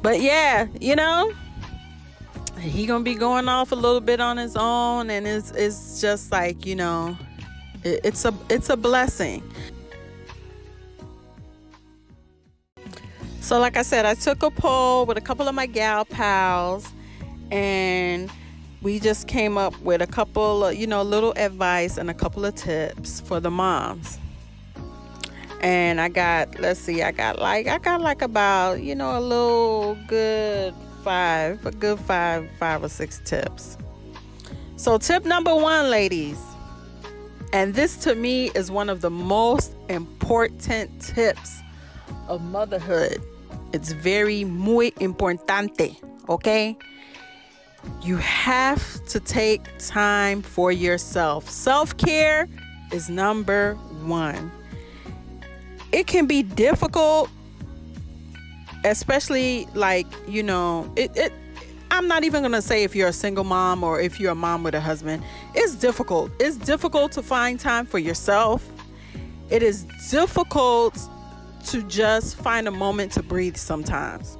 But 0.02 0.20
yeah, 0.20 0.66
you 0.80 0.96
know, 0.96 1.32
he 2.60 2.86
gonna 2.86 3.04
be 3.04 3.14
going 3.14 3.48
off 3.48 3.72
a 3.72 3.74
little 3.74 4.00
bit 4.00 4.20
on 4.20 4.36
his 4.36 4.56
own, 4.56 5.10
and 5.10 5.26
it's 5.26 5.50
it's 5.52 6.00
just 6.00 6.32
like 6.32 6.66
you 6.66 6.76
know, 6.76 7.16
it, 7.84 8.00
it's 8.04 8.24
a 8.24 8.34
it's 8.48 8.70
a 8.70 8.76
blessing. 8.76 9.42
So, 13.40 13.60
like 13.60 13.76
I 13.76 13.82
said, 13.82 14.04
I 14.04 14.14
took 14.14 14.42
a 14.42 14.50
poll 14.50 15.06
with 15.06 15.16
a 15.16 15.20
couple 15.20 15.46
of 15.46 15.54
my 15.54 15.66
gal 15.66 16.04
pals, 16.04 16.88
and 17.52 18.28
we 18.82 18.98
just 18.98 19.28
came 19.28 19.56
up 19.56 19.80
with 19.82 20.02
a 20.02 20.06
couple 20.06 20.64
of, 20.64 20.74
you 20.74 20.88
know, 20.88 21.02
little 21.02 21.32
advice 21.36 21.96
and 21.96 22.10
a 22.10 22.14
couple 22.14 22.44
of 22.44 22.56
tips 22.56 23.20
for 23.20 23.38
the 23.38 23.50
moms. 23.50 24.18
And 25.60 26.00
I 26.00 26.08
got, 26.08 26.60
let's 26.60 26.80
see, 26.80 27.02
I 27.02 27.12
got 27.12 27.38
like, 27.38 27.66
I 27.66 27.78
got 27.78 28.00
like 28.00 28.22
about, 28.22 28.82
you 28.82 28.94
know, 28.94 29.18
a 29.18 29.20
little 29.20 29.96
good 30.06 30.74
five, 31.02 31.64
a 31.64 31.70
good 31.70 31.98
five, 32.00 32.48
five 32.58 32.82
or 32.82 32.88
six 32.88 33.20
tips. 33.24 33.78
So, 34.76 34.98
tip 34.98 35.24
number 35.24 35.54
one, 35.54 35.90
ladies, 35.90 36.38
and 37.52 37.74
this 37.74 37.96
to 37.98 38.14
me 38.14 38.50
is 38.54 38.70
one 38.70 38.90
of 38.90 39.00
the 39.00 39.10
most 39.10 39.74
important 39.88 41.00
tips 41.00 41.60
of 42.28 42.42
motherhood. 42.42 43.22
It's 43.72 43.92
very 43.92 44.44
muy 44.44 44.90
importante, 45.00 45.96
okay? 46.28 46.76
You 48.02 48.16
have 48.16 49.04
to 49.06 49.20
take 49.20 49.62
time 49.78 50.42
for 50.42 50.72
yourself. 50.72 51.48
Self 51.48 51.96
care 51.96 52.48
is 52.92 53.08
number 53.08 53.74
one. 54.02 54.50
It 55.96 56.06
can 56.06 56.26
be 56.26 56.42
difficult, 56.42 57.30
especially 58.84 59.66
like, 59.72 60.06
you 60.28 60.42
know, 60.42 60.92
it, 60.94 61.10
it 61.16 61.32
I'm 61.90 62.06
not 62.06 62.22
even 62.22 62.42
gonna 62.42 62.60
say 62.60 62.84
if 62.84 62.94
you're 62.94 63.08
a 63.08 63.14
single 63.14 63.44
mom 63.44 63.82
or 63.82 63.98
if 63.98 64.20
you're 64.20 64.32
a 64.32 64.34
mom 64.34 64.62
with 64.62 64.74
a 64.74 64.80
husband. 64.80 65.22
It's 65.54 65.74
difficult. 65.74 66.32
It's 66.38 66.58
difficult 66.58 67.12
to 67.12 67.22
find 67.22 67.58
time 67.58 67.86
for 67.86 67.98
yourself. 67.98 68.68
It 69.48 69.62
is 69.62 69.84
difficult 70.10 70.98
to 71.68 71.82
just 71.84 72.36
find 72.36 72.68
a 72.68 72.70
moment 72.70 73.12
to 73.12 73.22
breathe 73.22 73.56
sometimes. 73.56 74.36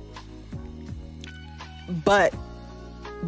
But 2.04 2.34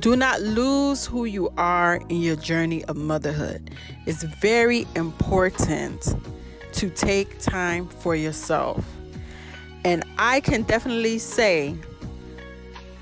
do 0.00 0.16
not 0.16 0.42
lose 0.42 1.06
who 1.06 1.24
you 1.24 1.50
are 1.56 1.96
in 2.10 2.20
your 2.20 2.36
journey 2.36 2.84
of 2.84 2.96
motherhood. 2.98 3.70
It's 4.04 4.22
very 4.22 4.86
important 4.96 6.14
to 6.78 6.88
take 6.90 7.40
time 7.40 7.88
for 7.88 8.14
yourself. 8.14 8.84
And 9.84 10.04
I 10.16 10.38
can 10.38 10.62
definitely 10.62 11.18
say, 11.18 11.74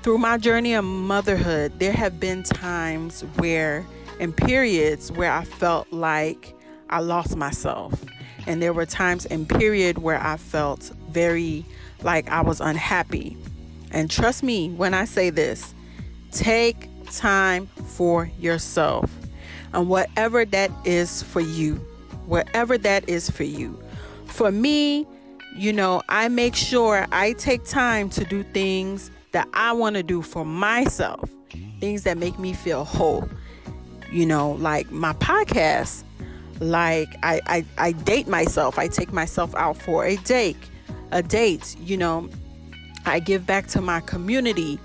through 0.01 0.17
my 0.17 0.39
journey 0.39 0.73
of 0.73 0.83
motherhood, 0.83 1.77
there 1.77 1.91
have 1.91 2.19
been 2.19 2.41
times 2.41 3.21
where, 3.35 3.85
and 4.19 4.35
periods 4.35 5.11
where 5.11 5.31
I 5.31 5.43
felt 5.43 5.91
like 5.93 6.55
I 6.89 7.01
lost 7.01 7.35
myself. 7.35 8.03
And 8.47 8.63
there 8.63 8.73
were 8.73 8.87
times 8.87 9.27
and 9.27 9.47
period 9.47 9.99
where 9.99 10.19
I 10.19 10.37
felt 10.37 10.91
very 11.09 11.63
like 12.01 12.27
I 12.29 12.41
was 12.41 12.59
unhappy. 12.59 13.37
And 13.91 14.09
trust 14.09 14.41
me 14.41 14.71
when 14.71 14.95
I 14.95 15.05
say 15.05 15.29
this, 15.29 15.75
Take 16.31 16.89
time 17.11 17.67
for 17.67 18.31
yourself. 18.39 19.11
And 19.71 19.87
whatever 19.87 20.45
that 20.45 20.71
is 20.83 21.21
for 21.21 21.41
you, 21.41 21.79
whatever 22.27 22.77
that 22.77 23.07
is 23.09 23.29
for 23.29 23.43
you. 23.43 23.81
For 24.25 24.51
me, 24.51 25.07
you 25.55 25.73
know, 25.73 26.01
I 26.09 26.27
make 26.27 26.55
sure 26.55 27.07
I 27.11 27.33
take 27.33 27.65
time 27.65 28.09
to 28.11 28.23
do 28.25 28.43
things 28.43 29.09
that 29.31 29.47
I 29.53 29.71
want 29.71 29.95
to 29.95 30.03
do 30.03 30.21
for 30.21 30.45
myself, 30.45 31.29
things 31.79 32.03
that 32.03 32.17
make 32.17 32.37
me 32.37 32.53
feel 32.53 32.83
whole. 32.83 33.27
You 34.11 34.25
know, 34.25 34.51
like 34.51 34.91
my 34.91 35.13
podcast, 35.13 36.03
like 36.59 37.09
I, 37.23 37.41
I, 37.47 37.65
I 37.77 37.91
date 37.93 38.27
myself, 38.27 38.77
I 38.77 38.87
take 38.87 39.11
myself 39.11 39.55
out 39.55 39.77
for 39.77 40.05
a 40.05 40.17
date, 40.17 40.57
a 41.11 41.23
date, 41.23 41.75
you 41.79 41.97
know, 41.97 42.29
I 43.05 43.19
give 43.19 43.45
back 43.45 43.67
to 43.67 43.81
my 43.81 44.01
community 44.01 44.79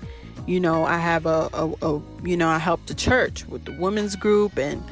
you 0.45 0.59
know 0.59 0.83
i 0.83 0.97
have 0.97 1.25
a, 1.25 1.49
a, 1.53 1.71
a, 1.81 2.01
you 2.23 2.35
know 2.35 2.49
i 2.49 2.57
help 2.57 2.85
the 2.85 2.93
church 2.93 3.45
with 3.47 3.63
the 3.65 3.71
women's 3.73 4.15
group 4.15 4.57
and 4.57 4.83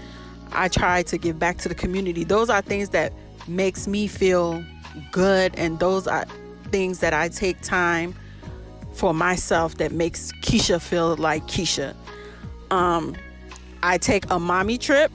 i 0.51 0.67
try 0.67 1.03
to 1.03 1.17
give 1.17 1.39
back 1.39 1.57
to 1.57 1.69
the 1.69 1.75
community. 1.75 2.23
Those 2.23 2.49
are 2.49 2.61
things 2.61 2.89
that 2.89 3.13
makes 3.47 3.87
me 3.87 4.07
feel 4.07 4.63
good 5.11 5.53
and 5.55 5.79
those 5.79 6.07
are 6.07 6.25
things 6.71 6.99
that 6.99 7.13
i 7.13 7.27
take 7.27 7.59
time 7.61 8.13
for 8.93 9.13
myself 9.13 9.75
that 9.77 9.91
makes 9.91 10.31
keisha 10.43 10.81
feel 10.81 11.15
like 11.17 11.43
keisha. 11.47 11.95
Um 12.69 13.15
i 13.83 13.97
take 13.97 14.29
a 14.29 14.39
mommy 14.39 14.77
trip 14.77 15.11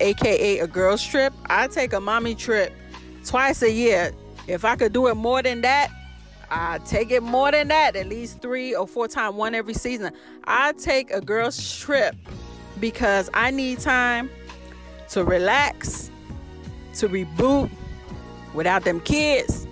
aka 0.00 0.58
a 0.58 0.66
girls 0.66 1.04
trip. 1.04 1.32
I 1.46 1.68
take 1.68 1.92
a 1.92 2.00
mommy 2.00 2.34
trip 2.34 2.72
twice 3.24 3.62
a 3.62 3.70
year. 3.70 4.12
If 4.46 4.64
i 4.64 4.76
could 4.76 4.92
do 4.92 5.06
it 5.08 5.14
more 5.14 5.42
than 5.42 5.60
that 5.62 5.90
I 6.50 6.78
take 6.86 7.10
it 7.10 7.22
more 7.22 7.50
than 7.50 7.68
that, 7.68 7.96
at 7.96 8.08
least 8.08 8.40
three 8.40 8.74
or 8.74 8.86
four 8.86 9.08
times, 9.08 9.34
one 9.34 9.54
every 9.54 9.74
season. 9.74 10.12
I 10.44 10.72
take 10.72 11.10
a 11.10 11.20
girl's 11.20 11.76
trip 11.78 12.14
because 12.80 13.30
I 13.34 13.50
need 13.50 13.80
time 13.80 14.30
to 15.10 15.24
relax, 15.24 16.10
to 16.94 17.08
reboot, 17.08 17.70
without 18.54 18.84
them 18.84 19.00
kids. 19.00 19.66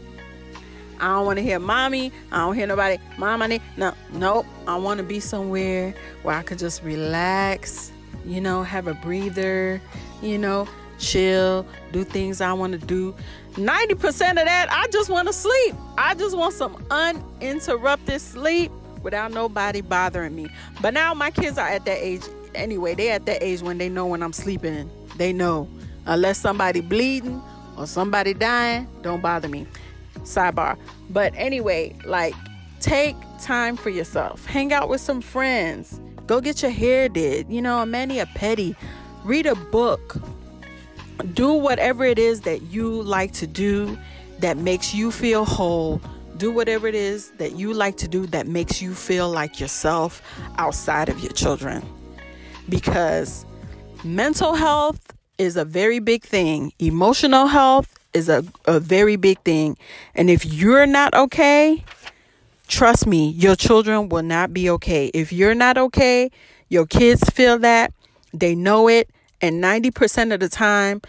I 1.01 1.09
don't 1.09 1.27
want 1.27 1.39
to 1.39 1.43
hear 1.43 1.59
mommy. 1.59 2.13
I 2.31 2.39
don't 2.39 2.55
hear 2.55 2.67
nobody. 2.67 2.99
Mama, 3.19 3.59
no, 3.77 3.93
nope. 4.13 4.47
I 4.67 4.77
want 4.77 4.99
to 4.99 5.05
be 5.05 5.21
somewhere 5.21 5.95
where 6.23 6.37
I 6.37 6.43
could 6.43 6.59
just 6.59 6.83
relax, 6.83 7.91
you 8.25 8.41
know, 8.41 8.63
have 8.63 8.87
a 8.87 8.95
breather, 8.95 9.81
you 10.23 10.39
know, 10.39 10.69
chill, 10.99 11.67
do 11.93 12.05
things 12.05 12.41
I 12.41 12.53
want 12.53 12.73
to 12.73 12.87
do. 12.87 13.15
90% 13.55 14.03
of 14.13 14.37
that, 14.37 14.69
I 14.71 14.87
just 14.89 15.11
want 15.11 15.27
to 15.29 15.33
sleep. 15.33 15.75
I 15.99 16.15
just 16.15 16.37
want 16.37 16.55
some 16.55 16.85
uninterrupted 16.91 18.21
sleep 18.21 18.71
without 19.03 19.33
nobody 19.33 19.81
bothering 19.81 20.35
me. 20.35 20.49
But 20.81 20.95
now 20.95 21.13
my 21.15 21.31
kids 21.31 21.59
are 21.59 21.69
at 21.69 21.85
that 21.85 21.99
age 21.99 22.23
anyway. 22.55 22.95
They 22.95 23.11
at 23.11 23.27
that 23.27 23.43
age 23.43 23.63
when 23.63 23.79
they 23.79 23.89
know 23.89 24.07
when 24.07 24.23
I'm 24.23 24.33
sleeping. 24.33 24.91
They 25.17 25.33
know. 25.33 25.69
Unless 26.07 26.39
somebody 26.39 26.81
bleeding 26.81 27.43
or 27.77 27.87
somebody 27.87 28.35
dying, 28.35 28.87
don't 29.03 29.23
bother 29.23 29.49
me. 29.49 29.67
Sidebar. 30.19 30.77
But 31.11 31.33
anyway, 31.37 31.97
like 32.05 32.35
take 32.81 33.17
time 33.41 33.77
for 33.77 33.91
yourself. 33.91 34.45
Hang 34.47 34.73
out 34.73 34.89
with 34.89 35.01
some 35.01 35.21
friends. 35.21 36.01
Go 36.27 36.41
get 36.41 36.63
your 36.63 36.71
hair 36.71 37.09
did. 37.09 37.51
You 37.51 37.63
know, 37.63 37.81
a 37.81 37.87
mani 37.87 38.19
a 38.19 38.27
petty. 38.27 38.77
Read 39.25 39.47
a 39.47 39.55
book. 39.55 40.17
Do 41.33 41.53
whatever 41.53 42.05
it 42.05 42.19
is 42.19 42.43
that 42.43 42.63
you 42.63 43.03
like 43.03 43.33
to 43.35 43.47
do 43.47 43.97
that 44.41 44.57
makes 44.57 44.95
you 44.95 45.11
feel 45.11 45.45
whole. 45.45 46.01
Do 46.37 46.51
whatever 46.51 46.89
it 46.89 46.95
is 46.95 47.31
that 47.33 47.57
you 47.57 47.73
like 47.73 47.97
to 47.99 48.09
do 48.09 48.27
that 48.27 48.47
makes 48.47 48.83
you 48.83 48.95
feel 48.95 49.31
like 49.31 49.61
yourself 49.61 50.21
outside 50.59 51.09
of 51.09 51.21
your 51.21 51.33
children. 51.33 51.83
Because 52.69 53.45
mental 54.03 54.55
health 54.55 55.13
is 55.39 55.57
a 55.57 55.65
very 55.65 55.99
big 55.99 56.23
thing. 56.23 56.73
Emotional 56.79 57.47
health 57.47 57.99
is 58.13 58.29
a, 58.29 58.45
a 58.67 58.81
very 58.81 59.17
big 59.17 59.39
thing. 59.41 59.77
And 60.15 60.31
if 60.31 60.45
you're 60.45 60.87
not 60.87 61.15
okay, 61.15 61.85
trust 62.69 63.07
me, 63.07 63.31
your 63.31 63.57
children 63.57 64.09
will 64.09 64.23
not 64.23 64.53
be 64.55 64.71
okay. 64.71 65.11
If 65.13 65.33
you're 65.33 65.55
not 65.55 65.77
okay, 65.77 66.31
your 66.69 66.87
kids 66.87 67.29
feel 67.31 67.59
that, 67.59 67.93
they 68.33 68.55
know 68.55 68.89
it. 68.89 69.11
And 69.41 69.63
90% 69.63 70.33
of 70.33 70.41
the 70.41 70.49
time, 70.49 71.03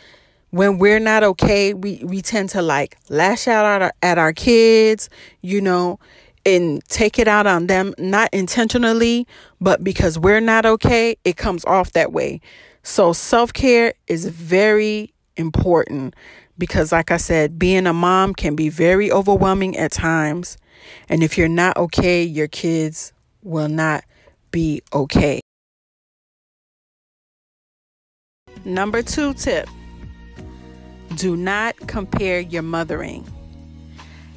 when 0.50 0.78
we're 0.78 1.00
not 1.00 1.24
okay, 1.24 1.74
we, 1.74 2.02
we 2.04 2.22
tend 2.22 2.50
to 2.50 2.62
like 2.62 2.98
lash 3.10 3.48
out 3.48 3.66
at 3.66 3.82
our, 3.82 3.94
at 4.02 4.18
our 4.18 4.34
kids, 4.34 5.10
you 5.42 5.62
know, 5.62 6.00
and 6.46 6.84
take 6.86 7.18
it 7.18 7.28
out 7.28 7.48
on 7.48 7.68
them, 7.68 7.94
not 7.98 8.30
intentionally, 8.34 9.28
but 9.60 9.84
because 9.84 10.20
we're 10.20 10.40
not 10.40 10.66
okay, 10.66 11.18
it 11.24 11.38
comes 11.38 11.66
off 11.66 11.94
that 11.94 12.12
way. 12.12 12.42
So 12.84 13.14
self 13.14 13.52
care 13.52 13.94
is 14.08 14.28
very 14.28 15.14
important 15.38 16.16
because, 16.58 16.92
like 16.92 17.12
I 17.12 17.18
said, 17.18 17.58
being 17.58 17.88
a 17.88 17.94
mom 17.94 18.34
can 18.34 18.56
be 18.56 18.70
very 18.70 19.12
overwhelming 19.12 19.76
at 19.78 19.92
times. 19.92 20.58
And 21.10 21.24
if 21.24 21.38
you're 21.38 21.48
not 21.48 21.78
okay, 21.78 22.24
your 22.24 22.48
kids 22.48 23.12
will 23.42 23.68
not 23.70 24.04
be 24.52 24.82
okay. 24.94 25.42
Number 28.64 29.02
two 29.02 29.34
tip 29.34 29.68
do 31.16 31.36
not 31.36 31.76
compare 31.88 32.40
your 32.40 32.62
mothering. 32.62 33.26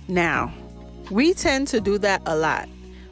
Now, 0.06 0.52
we 1.10 1.34
tend 1.34 1.68
to 1.68 1.80
do 1.80 1.98
that 1.98 2.22
a 2.26 2.36
lot. 2.36 2.68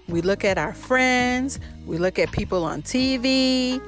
We 0.09 0.21
look 0.21 0.45
at 0.45 0.59
our 0.59 0.73
friends, 0.73 1.59
we 1.85 1.99
look 1.99 2.19
at 2.19 2.31
people 2.31 2.65
on 2.65 2.83
TV, 2.83 3.81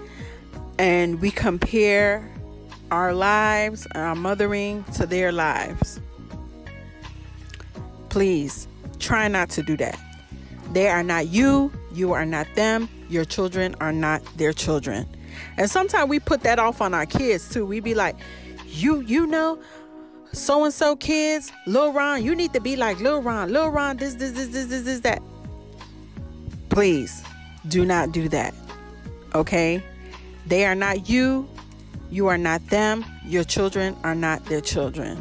and 0.78 1.20
we 1.20 1.30
compare 1.30 2.28
our 2.90 3.12
lives, 3.12 3.86
our 3.94 4.14
mothering 4.14 4.84
to 4.94 5.06
their 5.06 5.30
lives. 5.30 6.00
Please 8.08 8.66
try 8.98 9.28
not 9.28 9.50
to 9.50 9.62
do 9.62 9.76
that. 9.76 9.98
They 10.72 10.88
are 10.88 11.02
not 11.02 11.28
you, 11.28 11.72
you 11.92 12.12
are 12.12 12.26
not 12.26 12.46
them, 12.54 12.88
your 13.08 13.24
children 13.24 13.74
are 13.80 13.92
not 13.92 14.22
their 14.36 14.52
children. 14.52 15.06
And 15.56 15.70
sometimes 15.70 16.08
we 16.08 16.18
put 16.18 16.42
that 16.42 16.58
off 16.58 16.80
on 16.80 16.94
our 16.94 17.06
kids 17.06 17.48
too. 17.48 17.64
We 17.64 17.80
be 17.80 17.94
like, 17.94 18.16
you 18.66 19.00
you 19.00 19.26
know, 19.26 19.58
so 20.32 20.64
and 20.64 20.74
so 20.74 20.96
kids, 20.96 21.52
Lil 21.66 21.92
Ron, 21.92 22.22
you 22.22 22.34
need 22.34 22.52
to 22.52 22.60
be 22.60 22.76
like 22.76 23.00
Lil 23.00 23.22
Ron, 23.22 23.52
Lil 23.52 23.70
Ron, 23.70 23.96
this, 23.96 24.14
this, 24.14 24.32
this, 24.32 24.48
this, 24.48 24.66
this, 24.66 24.82
this, 24.82 25.00
that. 25.00 25.22
Please 26.68 27.22
do 27.68 27.84
not 27.84 28.12
do 28.12 28.28
that. 28.28 28.54
Okay? 29.34 29.82
They 30.46 30.64
are 30.64 30.74
not 30.74 31.08
you. 31.08 31.48
You 32.10 32.26
are 32.28 32.38
not 32.38 32.66
them. 32.68 33.04
Your 33.24 33.44
children 33.44 33.96
are 34.04 34.14
not 34.14 34.44
their 34.46 34.60
children. 34.60 35.16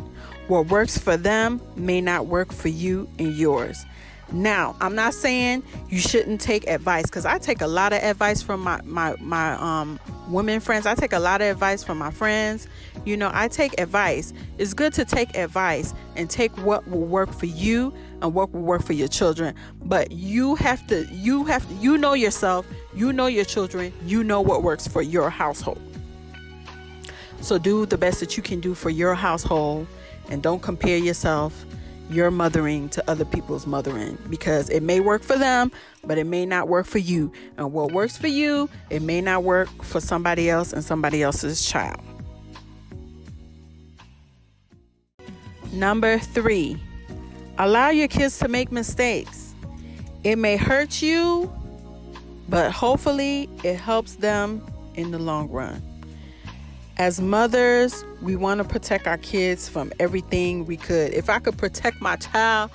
What 0.48 0.68
works 0.68 0.98
for 0.98 1.18
them 1.18 1.62
may 1.76 2.00
not 2.00 2.28
work 2.28 2.54
for 2.54 2.70
you 2.70 3.10
and 3.20 3.34
yours. 3.36 3.86
Now, 4.32 4.76
I'm 4.82 4.96
not 4.96 5.14
saying 5.14 5.64
you 5.90 6.00
shouldn't 6.00 6.42
take 6.42 6.68
advice 6.68 7.04
because 7.04 7.26
I 7.26 7.38
take 7.38 7.62
a 7.62 7.68
lot 7.68 7.94
of 7.94 8.04
advice 8.04 8.42
from 8.42 8.62
my 8.62 8.82
my 8.84 9.16
my 9.20 9.54
um 9.54 10.00
women 10.28 10.60
friends. 10.60 10.86
I 10.86 10.96
take 10.96 11.14
a 11.14 11.20
lot 11.20 11.42
of 11.42 11.48
advice 11.48 11.84
from 11.84 11.98
my 11.98 12.12
friends. 12.12 12.68
You 13.06 13.18
know, 13.18 13.30
I 13.34 13.48
take 13.48 13.80
advice. 13.80 14.34
It's 14.58 14.74
good 14.74 14.94
to 14.94 15.06
take 15.06 15.38
advice 15.38 15.94
and 16.16 16.30
take 16.30 16.52
what 16.58 16.88
will 16.88 17.06
work 17.06 17.34
for 17.34 17.46
you 17.46 17.94
and 18.22 18.34
what 18.34 18.52
will 18.52 18.62
work 18.62 18.84
for 18.84 18.94
your 18.94 19.08
children. 19.08 19.56
But 19.84 20.12
you 20.12 20.56
have 20.56 20.86
to 20.88 21.06
you 21.12 21.46
have 21.46 21.68
to, 21.68 21.74
you 21.76 21.98
know 21.98 22.14
yourself, 22.14 22.66
you 22.94 23.14
know 23.14 23.28
your 23.28 23.46
children, 23.46 23.94
you 24.06 24.24
know 24.24 24.42
what 24.42 24.64
works 24.64 24.88
for 24.88 25.02
your 25.02 25.30
household. 25.30 25.82
So 27.42 27.58
do 27.58 27.86
the 27.86 27.98
best 27.98 28.20
that 28.20 28.36
you 28.36 28.44
can 28.44 28.60
do 28.60 28.74
for 28.74 28.90
your 28.90 29.16
household 29.16 29.88
and 30.30 30.42
don't 30.42 30.62
compare 30.62 30.98
yourself 30.98 31.66
your 32.10 32.32
mothering 32.32 32.90
to 32.90 33.10
other 33.10 33.26
people's 33.26 33.68
mothering 33.68 34.18
because 34.30 34.70
it 34.70 34.82
may 34.82 35.00
work 35.00 35.24
for 35.24 35.38
them, 35.38 35.72
but 36.04 36.18
it 36.18 36.26
may 36.26 36.46
not 36.46 36.68
work 36.68 36.86
for 36.86 37.00
you. 37.00 37.32
And 37.58 37.74
what 37.74 37.92
works 37.92 38.18
for 38.18 38.28
you, 38.28 38.70
it 38.90 39.02
may 39.02 39.22
not 39.22 39.44
work 39.44 39.70
for 39.84 40.00
somebody 40.00 40.50
else 40.50 40.74
and 40.74 40.84
somebody 40.84 41.22
else's 41.22 41.66
child. 41.66 42.00
Number 45.78 46.18
three, 46.18 46.82
allow 47.60 47.90
your 47.90 48.08
kids 48.08 48.40
to 48.40 48.48
make 48.48 48.72
mistakes. 48.72 49.54
It 50.24 50.38
may 50.38 50.58
hurt 50.58 51.04
you, 51.04 51.54
but 52.50 52.72
hopefully 52.72 53.48
it 53.64 53.76
helps 53.76 54.16
them 54.16 54.66
in 54.96 55.12
the 55.12 55.20
long 55.20 55.52
run. 55.52 55.84
As 56.98 57.22
mothers, 57.22 58.04
we 58.24 58.36
want 58.36 58.58
to 58.58 58.64
protect 58.64 59.06
our 59.06 59.20
kids 59.20 59.70
from 59.70 59.94
everything 60.00 60.66
we 60.66 60.78
could. 60.78 61.14
If 61.14 61.30
I 61.30 61.38
could 61.38 61.60
protect 61.60 62.02
my 62.02 62.16
child 62.16 62.72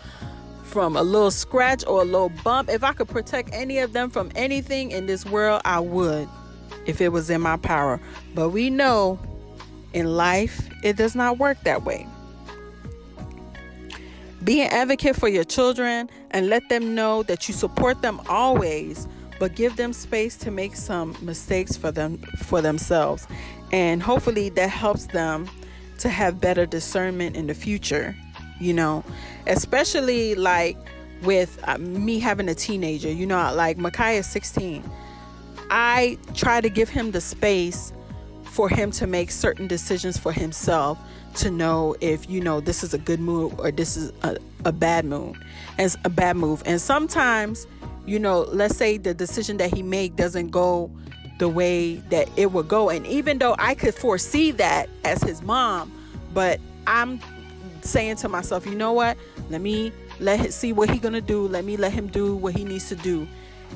from 0.63 0.95
a 0.95 1.03
little 1.03 1.33
scratch 1.33 1.85
or 1.89 2.03
a 2.03 2.05
little 2.05 2.31
bump, 2.45 2.71
if 2.71 2.85
I 2.85 2.93
could 2.93 3.09
protect 3.09 3.51
any 3.53 3.79
of 3.79 3.95
them 3.95 4.11
from 4.11 4.31
anything 4.37 4.93
in 4.93 5.07
this 5.07 5.27
world, 5.27 5.61
I 5.65 5.81
would 5.81 6.29
if 6.87 7.01
it 7.01 7.09
was 7.09 7.31
in 7.31 7.41
my 7.41 7.57
power. 7.57 8.01
But 8.37 8.51
we 8.51 8.71
know 8.71 9.19
in 9.93 10.17
life, 10.17 10.69
it 10.85 10.97
does 10.97 11.17
not 11.17 11.39
work 11.39 11.61
that 11.65 11.83
way. 11.83 12.07
Be 14.45 14.61
an 14.63 14.69
advocate 14.73 15.17
for 15.17 15.29
your 15.29 15.45
children 15.45 16.11
and 16.31 16.49
let 16.49 16.69
them 16.69 16.95
know 16.95 17.23
that 17.25 17.49
you 17.49 17.55
support 17.55 18.03
them 18.03 18.21
always, 18.29 19.07
but 19.39 19.55
give 19.55 19.77
them 19.77 19.93
space 19.93 20.37
to 20.39 20.51
make 20.51 20.75
some 20.77 21.17
mistakes 21.21 21.77
for 21.77 21.93
them 21.93 22.19
for 22.45 22.61
themselves. 22.61 23.27
And 23.73 24.03
hopefully 24.03 24.49
that 24.51 24.71
helps 24.71 25.07
them 25.07 25.49
to 25.99 26.09
have 26.09 26.41
better 26.41 26.67
discernment 26.67 27.37
in 27.37 27.47
the 27.47 27.55
future 27.55 28.17
you 28.63 28.73
know. 28.73 29.05
Especially 29.47 30.35
like 30.35 30.77
with 31.23 31.59
uh, 31.65 31.79
me 31.79 32.19
having 32.19 32.49
a 32.49 32.55
teenager 32.55 33.11
you 33.11 33.27
know 33.27 33.53
like 33.55 33.77
Makai 33.79 34.19
is 34.19 34.27
16 34.27 34.83
I 35.71 36.19
try 36.35 36.61
to 36.61 36.69
give 36.69 36.89
him 36.89 37.13
the 37.13 37.21
space 37.21 37.93
for 38.43 38.69
him 38.69 38.91
to 38.93 39.07
make 39.07 39.31
certain 39.31 39.69
decisions 39.69 40.19
for 40.19 40.33
himself 40.33 40.99
to 41.37 41.51
know 41.51 41.97
if 42.01 42.29
you 42.29 42.41
know 42.41 42.61
this 42.61 42.83
is 42.83 42.95
a 42.95 42.99
good 42.99 43.21
move 43.21 43.59
or 43.59 43.71
this 43.71 43.97
is 43.97 44.13
a, 44.23 44.37
a 44.65 44.73
bad 44.73 45.05
move 45.05 45.37
and 45.79 45.95
a 46.05 46.11
bad 46.11 46.37
move 46.37 46.63
and 46.67 46.81
sometimes 46.81 47.67
you 48.07 48.19
know 48.19 48.41
let's 48.53 48.77
say 48.77 48.99
the 48.99 49.15
decision 49.15 49.57
that 49.57 49.73
he 49.73 49.83
made 49.83 50.17
doesn't 50.17 50.51
go 50.51 50.91
the 51.43 51.49
way 51.49 51.97
that 52.11 52.31
it 52.37 52.53
would 52.53 52.69
go. 52.69 52.89
And 52.89 53.05
even 53.05 53.39
though 53.39 53.57
I 53.59 53.75
could 53.75 53.97
foresee 53.97 54.53
that 54.53 54.89
as 55.05 55.21
his 55.25 55.43
mom, 55.43 55.93
but 56.33 56.61
I'm 56.87 57.19
saying 57.81 58.17
to 58.17 58.29
myself, 58.29 58.65
you 58.65 58.77
know 58.77 58.93
what? 58.93 59.17
Let 59.51 59.61
me 59.61 59.93
let 60.21 60.39
him 60.39 60.53
see 60.53 60.73
what 60.73 60.89
he 60.89 61.01
gonna 61.01 61.21
do. 61.21 61.49
Let 61.49 61.65
me 61.65 61.77
let 61.77 61.93
him 61.93 62.07
do 62.07 62.37
what 62.37 62.55
he 62.55 62.63
needs 62.65 62.89
to 62.91 62.95
do. 62.95 63.27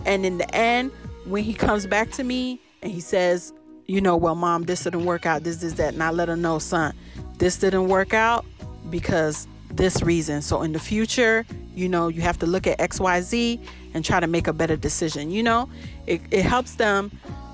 And 0.05 0.25
in 0.25 0.39
the 0.39 0.55
end, 0.55 0.93
when 1.25 1.43
he 1.43 1.55
comes 1.55 1.89
back 1.89 2.13
to 2.13 2.23
me 2.23 2.61
and 2.83 2.93
he 2.93 3.01
says, 3.01 3.53
you 3.87 4.01
know, 4.01 4.17
well, 4.17 4.35
mom, 4.35 4.65
this 4.65 4.85
didn't 4.85 5.05
work 5.05 5.27
out. 5.27 5.45
This 5.45 5.63
is 5.63 5.75
that. 5.75 5.95
And 5.95 6.03
I 6.03 6.11
let 6.11 6.29
her 6.29 6.37
know, 6.37 6.59
son, 6.59 6.95
this 7.39 7.57
didn't 7.57 7.89
work 7.89 8.15
out 8.15 8.45
because 8.91 9.47
this 9.71 10.03
reason. 10.03 10.43
So 10.43 10.63
in 10.63 10.73
the 10.73 10.79
future, 10.79 11.47
you 11.75 11.89
know, 11.89 12.09
you 12.09 12.23
have 12.23 12.39
to 12.41 12.47
look 12.47 12.67
at 12.67 12.79
XYZ 12.79 13.61
and 13.95 14.05
try 14.05 14.21
to 14.21 14.27
make 14.27 14.47
a 14.47 14.53
better 14.53 14.77
decision. 14.77 15.31
You 15.31 15.43
know, 15.43 15.69
it, 16.07 16.21
it 16.31 16.43
helps 16.43 16.75
them 16.75 17.11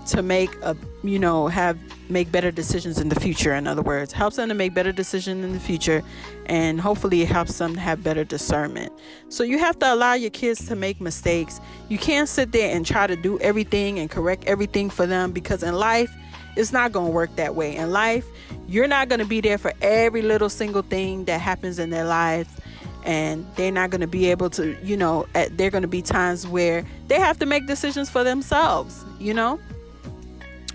to 0.06 0.22
make 0.22 0.54
a 0.62 0.76
you 1.04 1.18
know 1.18 1.46
have 1.46 1.78
make 2.10 2.32
better 2.32 2.50
decisions 2.50 2.98
in 2.98 3.08
the 3.08 3.18
future 3.20 3.54
in 3.54 3.68
other 3.68 3.82
words 3.82 4.12
helps 4.12 4.36
them 4.36 4.48
to 4.48 4.54
make 4.54 4.74
better 4.74 4.90
decisions 4.90 5.44
in 5.44 5.52
the 5.52 5.60
future 5.60 6.02
and 6.46 6.80
hopefully 6.80 7.22
it 7.22 7.28
helps 7.28 7.56
them 7.58 7.74
to 7.74 7.80
have 7.80 8.02
better 8.02 8.24
discernment 8.24 8.92
so 9.28 9.44
you 9.44 9.58
have 9.58 9.78
to 9.78 9.92
allow 9.92 10.14
your 10.14 10.30
kids 10.30 10.66
to 10.66 10.74
make 10.74 11.00
mistakes 11.00 11.60
you 11.88 11.98
can't 11.98 12.28
sit 12.28 12.50
there 12.50 12.74
and 12.74 12.84
try 12.84 13.06
to 13.06 13.14
do 13.14 13.38
everything 13.38 14.00
and 14.00 14.10
correct 14.10 14.44
everything 14.46 14.90
for 14.90 15.06
them 15.06 15.30
because 15.30 15.62
in 15.62 15.74
life 15.74 16.12
it's 16.56 16.72
not 16.72 16.92
going 16.92 17.06
to 17.06 17.12
work 17.12 17.34
that 17.36 17.54
way 17.54 17.74
in 17.76 17.90
life 17.90 18.26
you're 18.68 18.88
not 18.88 19.08
going 19.08 19.18
to 19.18 19.24
be 19.24 19.40
there 19.40 19.58
for 19.58 19.72
every 19.82 20.22
little 20.22 20.48
single 20.48 20.82
thing 20.82 21.24
that 21.24 21.40
happens 21.40 21.78
in 21.78 21.90
their 21.90 22.04
lives 22.04 22.48
and 23.04 23.44
they're 23.56 23.72
not 23.72 23.90
going 23.90 24.00
to 24.00 24.06
be 24.06 24.30
able 24.30 24.48
to 24.48 24.76
you 24.84 24.96
know 24.96 25.26
there 25.32 25.66
are 25.66 25.70
going 25.70 25.82
to 25.82 25.88
be 25.88 26.02
times 26.02 26.46
where 26.46 26.84
they 27.08 27.18
have 27.18 27.38
to 27.38 27.46
make 27.46 27.66
decisions 27.66 28.08
for 28.08 28.22
themselves 28.22 29.04
you 29.18 29.34
know 29.34 29.58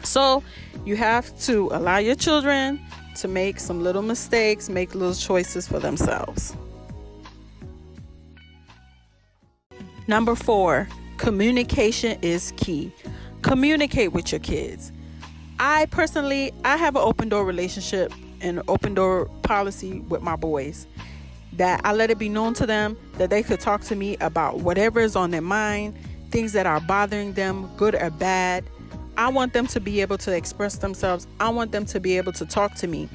so 0.04 0.44
you 0.86 0.96
have 0.96 1.38
to 1.42 1.70
allow 1.74 1.98
your 1.98 2.16
children 2.16 2.80
to 3.18 3.28
make 3.28 3.60
some 3.60 3.84
little 3.84 4.02
mistakes, 4.02 4.70
make 4.70 4.96
little 4.96 5.14
choices 5.14 5.68
for 5.68 5.80
themselves. 5.80 6.56
Number 10.08 10.36
four, 10.36 10.88
communication 11.18 12.18
is 12.22 12.54
key. 12.56 12.94
Communicate 13.42 14.14
with 14.14 14.32
your 14.32 14.40
kids. 14.40 14.92
I 15.60 15.88
personally, 15.88 16.54
I 16.64 16.78
have 16.78 16.96
an 16.96 17.02
open 17.02 17.30
door 17.30 17.46
relationship 17.46 18.14
and 18.42 18.62
open 18.68 18.94
door 18.94 19.26
policy 19.44 20.00
with 20.02 20.22
my 20.22 20.36
boys. 20.36 20.88
That 21.54 21.82
I 21.84 21.94
let 21.94 22.12
it 22.12 22.20
be 22.20 22.30
known 22.30 22.54
to 22.56 22.66
them 22.66 22.98
that 23.14 23.30
they 23.30 23.42
could 23.42 23.60
talk 23.60 23.82
to 23.86 23.96
me 23.96 24.18
about 24.18 24.60
whatever 24.60 25.00
is 25.00 25.16
on 25.16 25.32
their 25.32 25.42
mind, 25.42 25.98
things 26.30 26.54
that 26.54 26.68
are 26.68 26.80
bothering 26.82 27.34
them, 27.34 27.70
good 27.78 27.96
or 27.96 28.10
bad 28.12 28.64
I 29.18 29.30
want 29.30 29.54
them 29.54 29.66
to 29.68 29.80
be 29.80 30.02
able 30.02 30.20
to 30.20 30.32
express 30.32 30.78
themselves. 30.78 31.26
I 31.40 31.50
want 31.50 31.72
them 31.72 31.88
to 31.88 32.00
be 32.00 32.18
able 32.18 32.34
to 32.34 32.46
talk 32.46 32.76
to 32.76 32.88
me. 32.88 33.10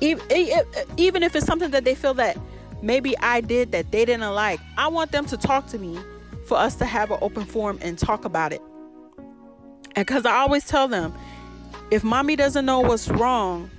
Even 0.00 1.22
if 1.22 1.36
it's 1.36 1.46
something 1.46 1.70
that 1.70 1.84
they 1.84 1.94
feel 1.94 2.12
that 2.14 2.36
maybe 2.82 3.16
I 3.18 3.40
did 3.40 3.70
that 3.70 3.92
they 3.92 4.04
didn't 4.04 4.34
like, 4.34 4.58
I 4.76 4.88
want 4.88 5.12
them 5.12 5.26
to 5.26 5.36
talk 5.36 5.68
to 5.68 5.78
me 5.78 5.96
for 6.46 6.56
us 6.56 6.74
to 6.76 6.84
have 6.84 7.12
an 7.12 7.18
open 7.20 7.44
forum 7.44 7.78
and 7.80 7.96
talk 7.96 8.24
about 8.24 8.52
it. 8.52 8.60
And 9.94 10.04
because 10.04 10.26
I 10.26 10.38
always 10.38 10.66
tell 10.66 10.88
them, 10.88 11.14
if 11.90 12.04
mommy 12.04 12.36
doesn't 12.36 12.66
know 12.66 12.80
what's 12.80 13.08
wrong, 13.08 13.70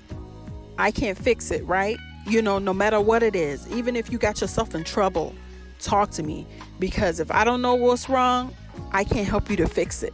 I 0.77 0.91
can't 0.91 1.17
fix 1.17 1.51
it, 1.51 1.65
right? 1.65 1.97
You 2.25 2.41
know, 2.41 2.59
no 2.59 2.73
matter 2.73 2.99
what 2.99 3.23
it 3.23 3.35
is, 3.35 3.69
even 3.71 3.95
if 3.95 4.11
you 4.11 4.17
got 4.17 4.41
yourself 4.41 4.73
in 4.73 4.83
trouble, 4.83 5.35
talk 5.79 6.11
to 6.11 6.23
me. 6.23 6.47
Because 6.79 7.19
if 7.19 7.31
I 7.31 7.43
don't 7.43 7.61
know 7.61 7.75
what's 7.75 8.09
wrong, 8.09 8.53
I 8.91 9.03
can't 9.03 9.27
help 9.27 9.49
you 9.49 9.57
to 9.57 9.67
fix 9.67 10.03
it. 10.03 10.13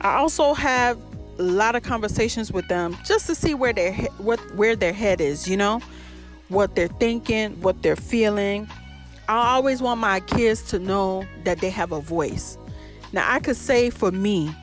I 0.00 0.16
also 0.16 0.54
have 0.54 0.98
a 1.38 1.42
lot 1.42 1.74
of 1.74 1.82
conversations 1.82 2.52
with 2.52 2.68
them 2.68 2.96
just 3.04 3.26
to 3.26 3.34
see 3.34 3.54
where 3.54 3.72
their 3.72 3.92
what 4.18 4.38
where 4.54 4.76
their 4.76 4.92
head 4.92 5.20
is, 5.20 5.48
you 5.48 5.56
know, 5.56 5.80
what 6.48 6.74
they're 6.74 6.88
thinking, 6.88 7.60
what 7.60 7.82
they're 7.82 7.96
feeling. 7.96 8.68
I 9.28 9.54
always 9.54 9.80
want 9.80 10.00
my 10.00 10.20
kids 10.20 10.62
to 10.70 10.78
know 10.78 11.24
that 11.44 11.60
they 11.60 11.70
have 11.70 11.92
a 11.92 12.00
voice. 12.00 12.58
Now 13.12 13.30
I 13.32 13.40
could 13.40 13.56
say 13.56 13.90
for 13.90 14.10
me, 14.10 14.54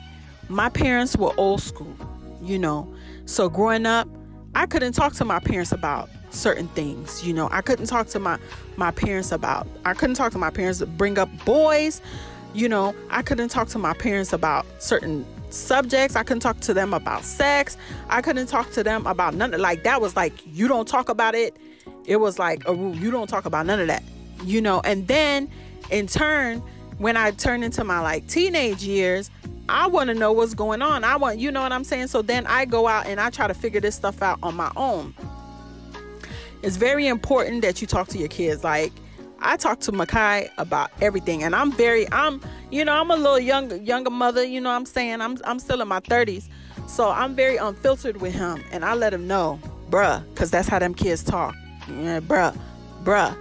my 0.48 0.68
parents 0.68 1.16
were 1.16 1.32
old 1.36 1.62
school, 1.62 1.96
you 2.42 2.58
know. 2.58 2.92
So 3.26 3.48
growing 3.48 3.86
up, 3.86 4.08
I 4.54 4.66
couldn't 4.66 4.92
talk 4.92 5.12
to 5.14 5.24
my 5.24 5.38
parents 5.38 5.72
about 5.72 6.08
certain 6.30 6.68
things, 6.68 7.26
you 7.26 7.32
know. 7.32 7.48
I 7.52 7.60
couldn't 7.60 7.86
talk 7.86 8.08
to 8.08 8.18
my 8.18 8.38
my 8.76 8.90
parents 8.90 9.32
about 9.32 9.66
I 9.84 9.94
couldn't 9.94 10.16
talk 10.16 10.32
to 10.32 10.38
my 10.38 10.50
parents 10.50 10.82
bring 10.82 11.18
up 11.18 11.28
boys 11.44 12.00
you 12.54 12.68
know, 12.68 12.94
I 13.10 13.22
couldn't 13.22 13.50
talk 13.50 13.68
to 13.68 13.78
my 13.78 13.94
parents 13.94 14.32
about 14.32 14.66
certain 14.78 15.26
subjects. 15.50 16.16
I 16.16 16.22
couldn't 16.22 16.40
talk 16.40 16.60
to 16.60 16.74
them 16.74 16.94
about 16.94 17.24
sex. 17.24 17.76
I 18.08 18.22
couldn't 18.22 18.46
talk 18.46 18.70
to 18.72 18.82
them 18.82 19.06
about 19.06 19.34
none 19.34 19.54
of 19.54 19.60
like 19.60 19.84
that 19.84 20.00
was 20.00 20.16
like 20.16 20.32
you 20.46 20.68
don't 20.68 20.88
talk 20.88 21.08
about 21.08 21.34
it. 21.34 21.56
It 22.06 22.16
was 22.16 22.38
like 22.38 22.66
a 22.66 22.74
rule. 22.74 22.94
You 22.96 23.10
don't 23.10 23.28
talk 23.28 23.44
about 23.44 23.66
none 23.66 23.80
of 23.80 23.86
that. 23.88 24.02
You 24.44 24.60
know, 24.60 24.80
and 24.84 25.06
then 25.08 25.50
in 25.90 26.06
turn, 26.06 26.62
when 26.98 27.16
I 27.16 27.30
turned 27.32 27.64
into 27.64 27.84
my 27.84 28.00
like 28.00 28.26
teenage 28.28 28.82
years, 28.82 29.30
I 29.68 29.86
want 29.86 30.08
to 30.08 30.14
know 30.14 30.32
what's 30.32 30.54
going 30.54 30.82
on. 30.82 31.04
I 31.04 31.16
want, 31.16 31.38
you 31.38 31.50
know 31.50 31.62
what 31.62 31.72
I'm 31.72 31.84
saying? 31.84 32.06
So 32.08 32.22
then 32.22 32.46
I 32.46 32.64
go 32.64 32.88
out 32.88 33.06
and 33.06 33.20
I 33.20 33.30
try 33.30 33.46
to 33.46 33.54
figure 33.54 33.80
this 33.80 33.94
stuff 33.94 34.22
out 34.22 34.38
on 34.42 34.56
my 34.56 34.72
own. 34.76 35.14
It's 36.62 36.76
very 36.76 37.06
important 37.06 37.62
that 37.62 37.80
you 37.80 37.86
talk 37.86 38.08
to 38.08 38.18
your 38.18 38.28
kids. 38.28 38.64
Like, 38.64 38.92
I 39.40 39.56
talk 39.56 39.80
to 39.80 39.92
Makai 39.92 40.48
about 40.58 40.90
everything, 41.00 41.44
and 41.44 41.54
I'm 41.54 41.70
very, 41.70 42.10
I'm, 42.10 42.40
you 42.70 42.84
know, 42.84 42.92
I'm 42.92 43.10
a 43.10 43.16
little 43.16 43.38
younger, 43.38 43.76
younger 43.76 44.10
mother. 44.10 44.42
You 44.42 44.60
know, 44.60 44.70
what 44.70 44.76
I'm 44.76 44.86
saying 44.86 45.20
I'm, 45.20 45.38
I'm 45.44 45.60
still 45.60 45.80
in 45.80 45.86
my 45.86 46.00
30s, 46.00 46.48
so 46.88 47.08
I'm 47.08 47.36
very 47.36 47.56
unfiltered 47.56 48.20
with 48.20 48.34
him, 48.34 48.62
and 48.72 48.84
I 48.84 48.94
let 48.94 49.14
him 49.14 49.28
know, 49.28 49.60
bruh, 49.90 50.24
cause 50.34 50.50
that's 50.50 50.66
how 50.66 50.80
them 50.80 50.92
kids 50.92 51.22
talk. 51.22 51.54
Yeah, 51.88 52.18
bruh, 52.18 52.58
bruh. 53.04 53.36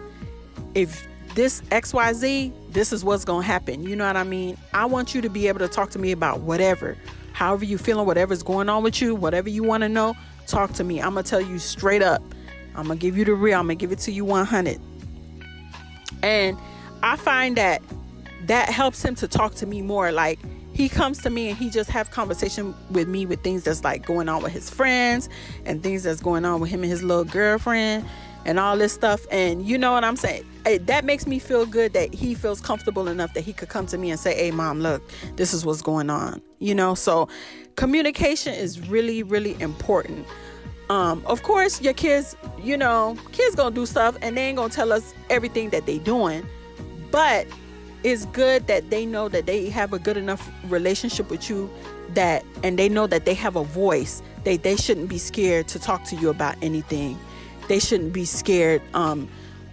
If 0.76 1.08
this 1.34 1.63
X 1.72 1.94
Y 1.94 2.13
Z, 2.13 2.54
this 2.69 2.93
is 2.93 3.03
what's 3.03 3.25
gonna 3.25 3.45
happen. 3.45 3.84
You 3.84 3.95
know 3.95 4.06
what 4.06 4.17
I 4.17 4.23
mean? 4.23 4.58
I 4.73 4.86
want 4.86 5.15
you 5.15 5.21
to 5.21 5.30
be 5.30 5.47
able 5.47 5.60
to 5.60 5.67
talk 5.67 5.89
to 5.91 5.99
me 5.99 6.12
about 6.12 6.41
whatever, 6.41 6.97
however 7.34 7.65
you 7.65 7.77
feeling, 7.77 8.06
whatever's 8.06 8.43
going 8.43 8.69
on 8.69 8.84
with 8.84 9.01
you, 9.01 9.15
whatever 9.15 9.49
you 9.49 9.63
want 9.63 9.82
to 9.82 9.89
know. 9.89 10.15
Talk 10.47 10.73
to 10.73 10.84
me. 10.84 11.01
I'm 11.01 11.10
gonna 11.10 11.23
tell 11.23 11.41
you 11.41 11.60
straight 11.60 12.01
up. 12.01 12.21
I'm 12.75 12.88
gonna 12.88 12.95
give 12.95 13.17
you 13.17 13.25
the 13.25 13.34
real. 13.34 13.60
I'm 13.60 13.65
gonna 13.65 13.75
give 13.75 13.91
it 13.91 13.99
to 13.99 14.12
you 14.12 14.25
100 14.25 14.80
and 16.23 16.58
I 17.03 17.15
find 17.15 17.56
that 17.58 17.82
that 18.45 18.69
helps 18.69 19.03
him 19.03 19.15
to 19.15 19.27
talk 19.27 19.56
to 19.56 19.65
me 19.65 19.82
more. 19.82 20.12
Like 20.12 20.39
he 20.73 20.89
comes 20.89 21.21
to 21.23 21.30
me 21.30 21.49
and 21.49 21.58
he 21.58 21.69
just 21.69 21.89
have 21.89 22.12
conversation 22.12 22.73
with 22.91 23.08
me 23.08 23.25
with 23.25 23.43
things 23.43 23.63
that's 23.63 23.84
like 23.84 24.06
going 24.06 24.30
on 24.30 24.43
with 24.43 24.51
his 24.51 24.69
friends 24.69 25.30
and 25.65 25.82
things 25.84 26.03
that's 26.03 26.21
going 26.21 26.45
on 26.45 26.60
with 26.60 26.69
him 26.69 26.84
and 26.84 26.91
his 26.91 27.03
little 27.03 27.25
girlfriend 27.25 28.06
and 28.45 28.60
all 28.60 28.77
this 28.77 28.93
stuff. 28.93 29.25
And 29.32 29.65
you 29.65 29.77
know 29.77 29.91
what 29.91 30.03
I'm 30.03 30.15
saying? 30.15 30.45
It, 30.67 30.88
that 30.88 31.06
makes 31.06 31.25
me 31.25 31.39
feel 31.39 31.65
good 31.65 31.93
that 31.93 32.13
he 32.13 32.34
feels 32.36 32.60
comfortable 32.60 33.08
enough 33.08 33.34
that 33.34 33.41
he 33.41 33.53
could 33.53 33.69
come 33.69 33.86
to 33.88 33.97
me 33.97 34.12
and 34.12 34.19
say, 34.19 34.36
"Hey, 34.36 34.51
mom, 34.51 34.82
look, 34.82 35.01
this 35.36 35.53
is 35.53 35.65
what's 35.65 35.82
going 35.82 36.10
on." 36.10 36.41
You 36.60 36.75
know, 36.75 36.93
so 36.93 37.30
communication 37.75 38.53
is 38.53 38.89
really, 38.89 39.23
really 39.23 39.60
important. 39.62 40.27
Um, 40.89 41.21
of 41.25 41.43
course, 41.43 41.82
your 41.82 41.93
kids, 41.93 42.36
you 42.62 42.77
know, 42.77 43.17
kids 43.32 43.56
gonna 43.56 43.75
do 43.75 43.86
stuff 43.86 44.17
and 44.21 44.38
they 44.38 44.47
ain't 44.47 44.58
gonna 44.58 44.73
tell 44.73 44.93
us 44.93 45.13
everything 45.30 45.69
that 45.71 45.86
they 45.86 45.99
doing, 45.99 46.45
but 47.12 47.47
it's 48.03 48.25
good 48.25 48.67
that 48.67 48.89
they 48.89 49.06
know 49.06 49.27
that 49.27 49.45
they 49.45 49.69
have 49.69 49.91
a 49.91 49.99
good 49.99 50.17
enough 50.17 50.49
relationship 50.65 51.30
with 51.30 51.49
you 51.49 51.69
that 52.13 52.45
and 52.63 52.80
they 52.80 52.88
know 52.88 53.08
that 53.08 53.25
they 53.25 53.34
have 53.34 53.56
a 53.56 53.63
voice. 53.63 54.21
They 54.43 54.58
they 54.58 54.75
shouldn't 54.75 55.10
be 55.10 55.17
scared 55.17 55.67
to 55.69 55.80
talk 55.80 56.03
to 56.06 56.15
you 56.15 56.30
about 56.30 56.56
anything. 56.62 57.17
They 57.67 57.80
shouldn't 57.80 58.13
be 58.13 58.23
scared 58.23 58.82
um, 58.93 59.27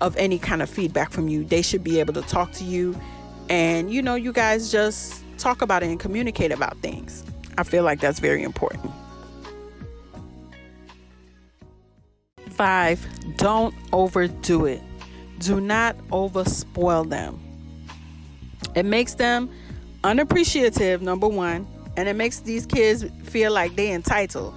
of 0.05 0.15
any 0.19 0.39
kind 0.39 0.61
of 0.61 0.69
feedback 0.69 1.11
from 1.11 1.29
you. 1.29 1.45
They 1.45 1.63
should 1.63 1.83
be 1.83 1.99
able 1.99 2.13
to 2.13 2.21
talk 2.23 2.53
to 2.53 2.65
you, 2.65 2.95
and 3.49 3.91
you 3.91 4.03
know, 4.03 4.15
you 4.15 4.33
guys 4.33 4.71
just 4.71 5.25
talk 5.39 5.63
about 5.63 5.83
it 5.83 5.87
and 5.87 5.99
communicate 5.99 6.53
about 6.53 6.77
things. 6.79 7.25
I 7.57 7.63
feel 7.63 7.85
like 7.85 8.01
that's 8.01 8.19
very 8.19 8.43
important. 8.43 8.93
Five, 12.51 13.05
don't 13.37 13.75
overdo 13.93 14.67
it. 14.67 14.83
Do 15.39 15.61
not 15.61 15.97
overspoil 16.09 17.09
them. 17.09 17.41
It 18.75 18.85
makes 18.85 19.15
them 19.15 19.51
unappreciative, 20.05 21.01
number 21.01 21.29
one, 21.29 21.67
and 21.97 22.09
it 22.09 22.15
makes 22.15 22.41
these 22.41 22.67
kids 22.67 23.07
feel 23.23 23.53
like 23.53 23.75
they 23.75 23.91
entitled. 23.91 24.55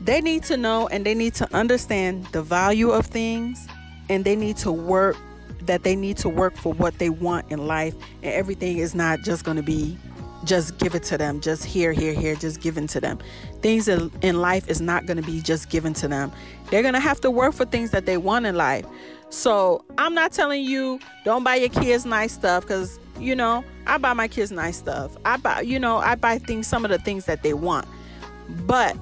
They 0.00 0.20
need 0.20 0.44
to 0.44 0.56
know 0.56 0.86
and 0.88 1.04
they 1.04 1.14
need 1.14 1.34
to 1.34 1.54
understand 1.54 2.26
the 2.26 2.42
value 2.42 2.90
of 2.90 3.06
things 3.06 3.66
and 4.10 4.24
they 4.24 4.36
need 4.36 4.58
to 4.58 4.72
work 4.72 5.16
that 5.62 5.84
they 5.84 5.94
need 5.94 6.16
to 6.18 6.28
work 6.28 6.56
for 6.56 6.72
what 6.74 6.98
they 6.98 7.08
want 7.08 7.50
in 7.50 7.66
life. 7.66 7.94
And 8.22 8.34
everything 8.34 8.78
is 8.78 8.94
not 8.94 9.20
just 9.20 9.44
going 9.44 9.56
to 9.56 9.62
be 9.62 9.96
just 10.44 10.78
give 10.78 10.94
it 10.94 11.02
to 11.02 11.18
them 11.18 11.38
just 11.38 11.64
here 11.66 11.92
here 11.92 12.14
here 12.14 12.34
just 12.34 12.60
given 12.60 12.86
to 12.88 13.00
them. 13.00 13.18
Things 13.60 13.88
in 13.88 14.40
life 14.40 14.68
is 14.68 14.80
not 14.80 15.06
going 15.06 15.18
to 15.18 15.22
be 15.22 15.40
just 15.40 15.70
given 15.70 15.92
to 15.94 16.08
them. 16.08 16.32
They're 16.70 16.82
going 16.82 16.94
to 16.94 17.00
have 17.00 17.20
to 17.20 17.30
work 17.30 17.54
for 17.54 17.66
things 17.66 17.90
that 17.90 18.04
they 18.06 18.16
want 18.16 18.46
in 18.46 18.56
life. 18.56 18.84
So 19.28 19.84
i'm 19.96 20.12
not 20.12 20.32
telling 20.32 20.64
you 20.64 20.98
don't 21.24 21.44
buy 21.44 21.54
your 21.54 21.68
kids 21.68 22.04
nice 22.04 22.32
stuff 22.32 22.64
because 22.64 22.98
you 23.16 23.36
know 23.36 23.64
i 23.86 23.96
buy 23.96 24.12
my 24.12 24.26
kids 24.26 24.50
nice 24.50 24.76
stuff. 24.76 25.16
I 25.24 25.36
buy 25.36 25.60
you 25.60 25.78
know 25.78 25.98
i 25.98 26.16
buy 26.16 26.38
things 26.38 26.66
some 26.66 26.84
of 26.84 26.90
the 26.90 26.98
things 26.98 27.26
that 27.26 27.44
they 27.44 27.54
want. 27.54 27.86
But 28.66 28.96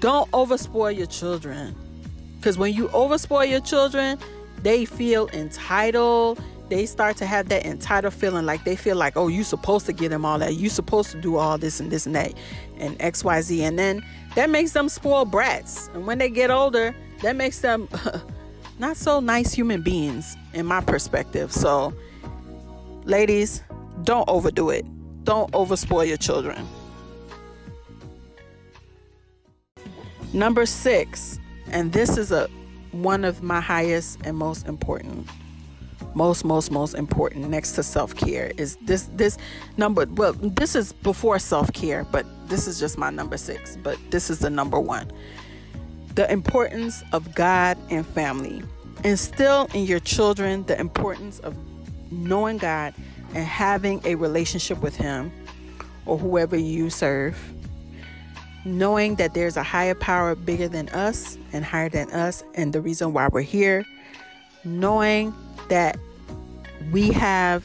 don't 0.00 0.30
overspoil 0.30 0.96
your 0.96 1.06
children 1.06 1.76
because 2.42 2.58
when 2.58 2.74
you 2.74 2.88
overspoil 2.88 3.48
your 3.48 3.60
children 3.60 4.18
they 4.62 4.84
feel 4.84 5.28
entitled 5.28 6.42
they 6.72 6.86
start 6.86 7.18
to 7.18 7.26
have 7.26 7.50
that 7.50 7.66
entitled 7.66 8.14
feeling 8.14 8.46
like 8.46 8.64
they 8.64 8.76
feel 8.76 8.96
like, 8.96 9.14
oh, 9.14 9.28
you're 9.28 9.44
supposed 9.44 9.84
to 9.84 9.92
give 9.92 10.10
them 10.10 10.24
all 10.24 10.38
that. 10.38 10.54
You're 10.54 10.70
supposed 10.70 11.10
to 11.10 11.20
do 11.20 11.36
all 11.36 11.58
this 11.58 11.80
and 11.80 11.92
this 11.92 12.06
and 12.06 12.14
that 12.14 12.32
and 12.78 12.98
XYZ. 12.98 13.60
And 13.60 13.78
then 13.78 14.02
that 14.36 14.48
makes 14.48 14.72
them 14.72 14.88
spoiled 14.88 15.30
brats. 15.30 15.90
And 15.92 16.06
when 16.06 16.16
they 16.16 16.30
get 16.30 16.50
older, 16.50 16.94
that 17.20 17.36
makes 17.36 17.58
them 17.58 17.88
not 18.78 18.96
so 18.96 19.20
nice 19.20 19.52
human 19.52 19.82
beings, 19.82 20.34
in 20.54 20.64
my 20.64 20.80
perspective. 20.80 21.52
So, 21.52 21.92
ladies, 23.04 23.62
don't 24.04 24.26
overdo 24.26 24.70
it. 24.70 24.86
Don't 25.24 25.52
overspoil 25.52 26.08
your 26.08 26.16
children. 26.16 26.66
Number 30.32 30.64
six, 30.64 31.38
and 31.72 31.92
this 31.92 32.16
is 32.16 32.32
a 32.32 32.48
one 32.92 33.24
of 33.24 33.42
my 33.42 33.60
highest 33.60 34.18
and 34.24 34.36
most 34.36 34.66
important 34.66 35.28
most 36.14 36.44
most 36.44 36.70
most 36.70 36.94
important 36.94 37.48
next 37.48 37.72
to 37.72 37.82
self-care 37.82 38.52
is 38.58 38.76
this 38.82 39.08
this 39.14 39.38
number 39.76 40.04
well 40.12 40.34
this 40.34 40.74
is 40.74 40.92
before 40.92 41.38
self-care 41.38 42.04
but 42.04 42.26
this 42.48 42.66
is 42.66 42.78
just 42.78 42.98
my 42.98 43.08
number 43.08 43.36
6 43.36 43.76
but 43.82 43.98
this 44.10 44.28
is 44.28 44.40
the 44.40 44.50
number 44.50 44.78
1 44.78 45.10
the 46.14 46.30
importance 46.30 47.02
of 47.12 47.34
God 47.34 47.78
and 47.90 48.06
family. 48.06 48.62
Instill 49.04 49.68
in 49.74 49.84
your 49.84 50.00
children 50.00 50.64
the 50.64 50.78
importance 50.78 51.38
of 51.40 51.56
knowing 52.10 52.58
God 52.58 52.94
and 53.34 53.46
having 53.46 54.00
a 54.04 54.14
relationship 54.14 54.80
with 54.82 54.94
him 54.94 55.32
or 56.04 56.18
whoever 56.18 56.56
you 56.56 56.90
serve 56.90 57.38
knowing 58.64 59.16
that 59.16 59.34
there's 59.34 59.56
a 59.56 59.62
higher 59.62 59.94
power 59.94 60.34
bigger 60.34 60.68
than 60.68 60.88
us 60.90 61.36
and 61.52 61.64
higher 61.64 61.88
than 61.88 62.10
us 62.12 62.44
and 62.54 62.72
the 62.72 62.80
reason 62.80 63.12
why 63.12 63.28
we're 63.28 63.40
here 63.40 63.84
knowing 64.64 65.34
that 65.68 65.96
we 66.90 67.08
have 67.08 67.64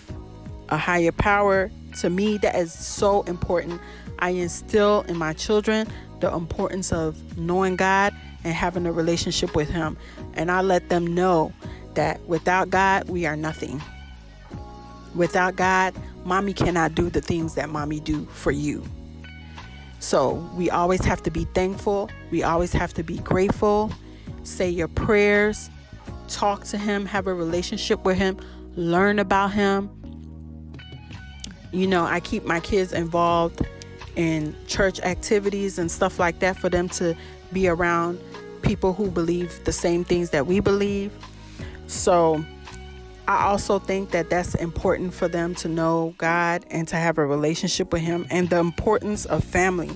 a 0.69 0.77
higher 0.77 1.11
power. 1.11 1.71
To 1.99 2.09
me 2.09 2.37
that 2.39 2.55
is 2.55 2.73
so 2.73 3.23
important. 3.23 3.81
I 4.19 4.29
instill 4.31 5.01
in 5.03 5.17
my 5.17 5.33
children 5.33 5.87
the 6.19 6.33
importance 6.33 6.91
of 6.91 7.37
knowing 7.37 7.75
god 7.75 8.13
and 8.43 8.53
having 8.53 8.85
a 8.85 8.91
relationship 8.91 9.55
with 9.55 9.69
him. 9.69 9.97
And 10.33 10.51
i 10.51 10.61
let 10.61 10.89
them 10.89 11.07
know 11.07 11.53
that 11.93 12.21
without 12.27 12.69
god 12.69 13.09
we 13.09 13.25
are 13.25 13.35
nothing. 13.35 13.81
Without 15.15 15.55
god 15.55 15.95
mommy 16.25 16.53
cannot 16.53 16.93
do 16.93 17.09
the 17.09 17.21
things 17.21 17.55
that 17.55 17.69
mommy 17.69 17.99
do 17.99 18.25
for 18.25 18.51
you 18.51 18.83
so 19.99 20.33
we 20.55 20.69
always 20.69 21.03
have 21.05 21.23
to 21.23 21.31
be 21.31 21.45
thankful. 21.45 22.09
We 22.31 22.43
always 22.43 22.73
have 22.73 22.93
to 22.95 23.03
be 23.03 23.17
grateful. 23.19 23.91
Say 24.43 24.69
your 24.69 24.87
prayers. 24.87 25.69
Talk 26.27 26.63
to 26.65 26.77
Him. 26.77 27.05
Have 27.05 27.27
a 27.27 27.33
relationship 27.33 28.03
with 28.05 28.17
Him. 28.17 28.37
Learn 28.75 29.19
about 29.19 29.51
Him. 29.53 29.89
You 31.71 31.87
know, 31.87 32.05
I 32.05 32.19
keep 32.19 32.45
my 32.45 32.59
kids 32.59 32.93
involved 32.93 33.65
in 34.15 34.55
church 34.67 34.99
activities 35.01 35.77
and 35.77 35.91
stuff 35.91 36.19
like 36.19 36.39
that 36.39 36.57
for 36.57 36.69
them 36.69 36.89
to 36.89 37.15
be 37.53 37.67
around 37.67 38.19
people 38.61 38.93
who 38.93 39.11
believe 39.11 39.63
the 39.63 39.71
same 39.71 40.03
things 40.03 40.31
that 40.31 40.47
we 40.47 40.59
believe. 40.59 41.11
So, 41.87 42.43
I 43.27 43.47
also 43.47 43.77
think 43.77 44.11
that 44.11 44.29
that's 44.29 44.55
important 44.55 45.13
for 45.13 45.27
them 45.27 45.53
to 45.55 45.67
know 45.67 46.15
God 46.17 46.65
and 46.71 46.87
to 46.87 46.95
have 46.95 47.17
a 47.17 47.25
relationship 47.25 47.91
with 47.91 48.01
Him 48.01 48.25
and 48.29 48.49
the 48.49 48.57
importance 48.57 49.25
of 49.25 49.43
family. 49.43 49.91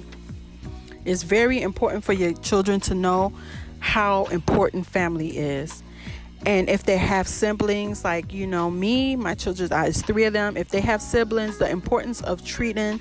It's 1.06 1.24
very 1.24 1.62
important 1.62 2.04
for 2.04 2.12
your 2.12 2.34
children 2.34 2.82
to 2.82 2.94
know 2.94 3.32
how 3.80 4.26
important 4.26 4.86
family 4.86 5.38
is. 5.38 5.82
And 6.46 6.70
if 6.70 6.84
they 6.84 6.98
have 6.98 7.28
siblings, 7.28 8.04
like 8.04 8.34
you 8.34 8.48
know, 8.48 8.70
me, 8.70 9.16
my 9.16 9.34
children, 9.36 9.72
uh, 9.72 9.84
it's 9.88 10.02
three 10.02 10.26
of 10.26 10.34
them. 10.34 10.58
If 10.58 10.70
they 10.70 10.82
have 10.82 11.02
siblings, 11.02 11.58
the 11.58 11.70
importance 11.70 12.22
of 12.22 12.44
treating 12.44 13.00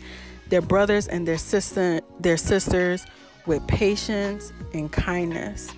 their 0.49 0.63
brothers 0.63 1.09
and 1.09 1.27
their 1.27 1.39
sister, 1.39 2.03
their 2.21 2.37
sisters, 2.37 3.05
with 3.47 3.67
patience 3.67 4.53
and 4.75 4.93
kindness. 4.93 5.73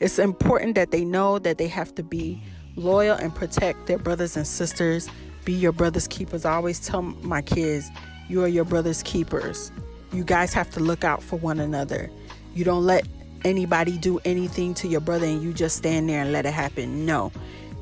It's 0.00 0.18
important 0.18 0.76
that 0.76 0.92
they 0.92 1.04
know 1.04 1.38
that 1.40 1.58
they 1.58 1.68
have 1.68 1.94
to 1.96 2.02
be 2.02 2.42
loyal 2.76 3.16
and 3.16 3.34
protect 3.34 3.86
their 3.86 3.98
brothers 3.98 4.36
and 4.36 4.46
sisters. 4.46 5.08
Be 5.44 5.52
your 5.52 5.72
brother's 5.72 6.06
keepers. 6.08 6.44
I 6.44 6.54
always 6.54 6.80
tell 6.80 7.02
my 7.02 7.42
kids, 7.42 7.90
you 8.28 8.42
are 8.42 8.48
your 8.48 8.64
brother's 8.64 9.02
keepers. 9.02 9.72
You 10.12 10.24
guys 10.24 10.52
have 10.54 10.70
to 10.70 10.80
look 10.80 11.04
out 11.04 11.22
for 11.22 11.36
one 11.36 11.58
another. 11.58 12.10
You 12.54 12.64
don't 12.64 12.84
let 12.84 13.06
anybody 13.44 13.98
do 13.98 14.20
anything 14.24 14.74
to 14.74 14.88
your 14.88 15.00
brother 15.00 15.26
and 15.26 15.42
you 15.42 15.52
just 15.52 15.76
stand 15.76 16.08
there 16.08 16.22
and 16.22 16.32
let 16.32 16.46
it 16.46 16.52
happen. 16.52 17.04
No. 17.04 17.32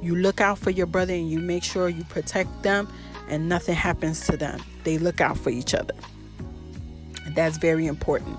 You 0.00 0.16
look 0.16 0.40
out 0.40 0.58
for 0.58 0.70
your 0.70 0.86
brother 0.86 1.12
and 1.12 1.30
you 1.30 1.38
make 1.38 1.62
sure 1.62 1.88
you 1.88 2.04
protect 2.04 2.62
them 2.62 2.88
and 3.28 3.48
nothing 3.48 3.74
happens 3.74 4.26
to 4.26 4.36
them. 4.36 4.60
They 4.84 4.98
look 4.98 5.20
out 5.20 5.36
for 5.36 5.50
each 5.50 5.74
other. 5.74 5.94
That's 7.34 7.58
very 7.58 7.86
important. 7.86 8.38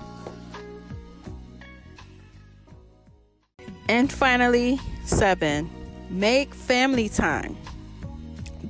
And 3.88 4.12
finally, 4.12 4.80
seven, 5.04 5.70
Make 6.12 6.54
family 6.54 7.08
time. 7.08 7.56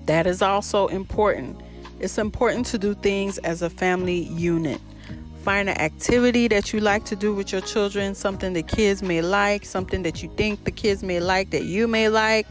That 0.07 0.28
is 0.28 0.42
also 0.42 0.87
important. 0.87 1.61
It's 1.98 2.16
important 2.16 2.66
to 2.66 2.78
do 2.78 2.94
things 2.94 3.38
as 3.38 3.62
a 3.62 3.68
family 3.68 4.20
unit. 4.28 4.81
Find 5.42 5.68
an 5.68 5.76
activity 5.78 6.46
that 6.48 6.72
you 6.72 6.78
like 6.78 7.05
to 7.07 7.16
do 7.16 7.35
with 7.35 7.50
your 7.50 7.61
children, 7.61 8.14
something 8.14 8.52
the 8.52 8.62
kids 8.62 9.02
may 9.02 9.22
like, 9.22 9.64
something 9.64 10.05
that 10.05 10.22
you 10.22 10.31
think 10.37 10.62
the 10.62 10.70
kids 10.70 11.02
may 11.02 11.18
like 11.18 11.50
that 11.50 11.64
you 11.64 11.88
may 11.88 12.09
like 12.09 12.46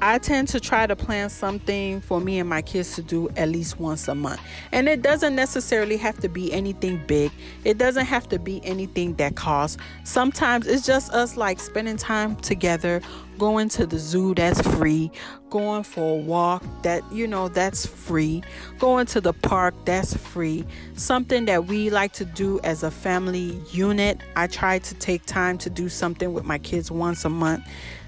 I 0.00 0.18
tend 0.18 0.46
to 0.48 0.60
try 0.60 0.86
to 0.86 0.94
plan 0.94 1.28
something 1.28 2.00
for 2.00 2.20
me 2.20 2.38
and 2.38 2.48
my 2.48 2.62
kids 2.62 2.94
to 2.94 3.02
do 3.02 3.28
at 3.36 3.48
least 3.48 3.80
once 3.80 4.06
a 4.06 4.14
month. 4.14 4.40
And 4.70 4.88
it 4.88 5.02
doesn't 5.02 5.34
necessarily 5.34 5.96
have 5.96 6.18
to 6.20 6.28
be 6.28 6.52
anything 6.52 7.02
big, 7.08 7.32
it 7.64 7.78
doesn't 7.78 8.06
have 8.06 8.28
to 8.28 8.38
be 8.38 8.64
anything 8.64 9.14
that 9.14 9.34
costs. 9.34 9.76
Sometimes 10.04 10.68
it's 10.68 10.86
just 10.86 11.12
us 11.12 11.36
like 11.36 11.58
spending 11.58 11.96
time 11.96 12.36
together, 12.36 13.00
going 13.38 13.68
to 13.70 13.86
the 13.86 13.98
zoo, 13.98 14.34
that's 14.34 14.60
free, 14.76 15.10
going 15.50 15.82
for 15.82 16.12
a 16.12 16.22
walk, 16.22 16.62
that 16.82 17.02
you 17.12 17.26
know, 17.26 17.48
that's 17.48 17.84
free, 17.84 18.42
going 18.78 19.06
to 19.06 19.20
the 19.20 19.32
park, 19.32 19.74
that's 19.84 20.16
free. 20.16 20.64
Something 20.94 21.46
that 21.46 21.66
we 21.66 21.90
like 21.90 22.12
to 22.12 22.24
do 22.24 22.60
as 22.62 22.84
a 22.84 22.90
family 22.90 23.60
unit. 23.72 24.20
I 24.36 24.46
try 24.46 24.78
to 24.78 24.94
take 24.94 25.26
time 25.26 25.58
to 25.58 25.70
do 25.70 25.88
something 25.88 26.32
with 26.32 26.44
my 26.44 26.58
kids 26.58 26.88
once 26.88 27.24
a 27.24 27.28
month 27.28 27.64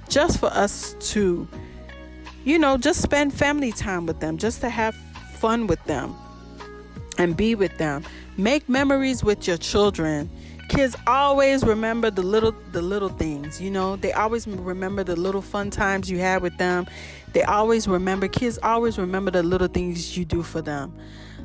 just 0.09 0.41
for 0.41 0.47
us 0.47 0.97
to 0.99 1.49
you 2.45 2.59
know, 2.59 2.77
just 2.77 3.03
spend 3.03 3.35
family 3.35 3.73
time 3.73 4.07
with 4.07 4.21
them, 4.21 4.39
just 4.39 4.61
to 4.63 4.69
have 4.69 4.95
fun 5.35 5.67
with 5.67 5.83
them 5.85 6.15
and 7.19 7.37
be 7.37 7.55
with 7.55 7.77
them. 7.79 8.05
Make 8.37 8.69
memories 8.69 9.23
with 9.23 9.47
your 9.47 9.59
children. 9.59 10.31
Kids 10.69 10.97
always 11.07 11.65
remember 11.65 12.11
the 12.11 12.23
little 12.23 12.55
the 12.73 12.81
little 12.81 13.09
things, 13.09 13.61
you 13.61 13.71
know. 13.71 13.97
They 13.97 14.13
always 14.13 14.47
remember 14.47 15.03
the 15.03 15.17
little 15.17 15.43
fun 15.43 15.71
times 15.71 16.11
you 16.11 16.19
had 16.19 16.43
with 16.43 16.57
them. 16.59 16.87
They 17.33 17.43
always 17.43 17.89
remember 17.89 18.29
kids 18.29 18.59
always 18.63 18.99
remember 18.99 19.31
the 19.33 19.43
little 19.43 19.69
things 19.69 20.17
you 20.17 20.25
do 20.25 20.43
for 20.43 20.63
them. 20.63 20.97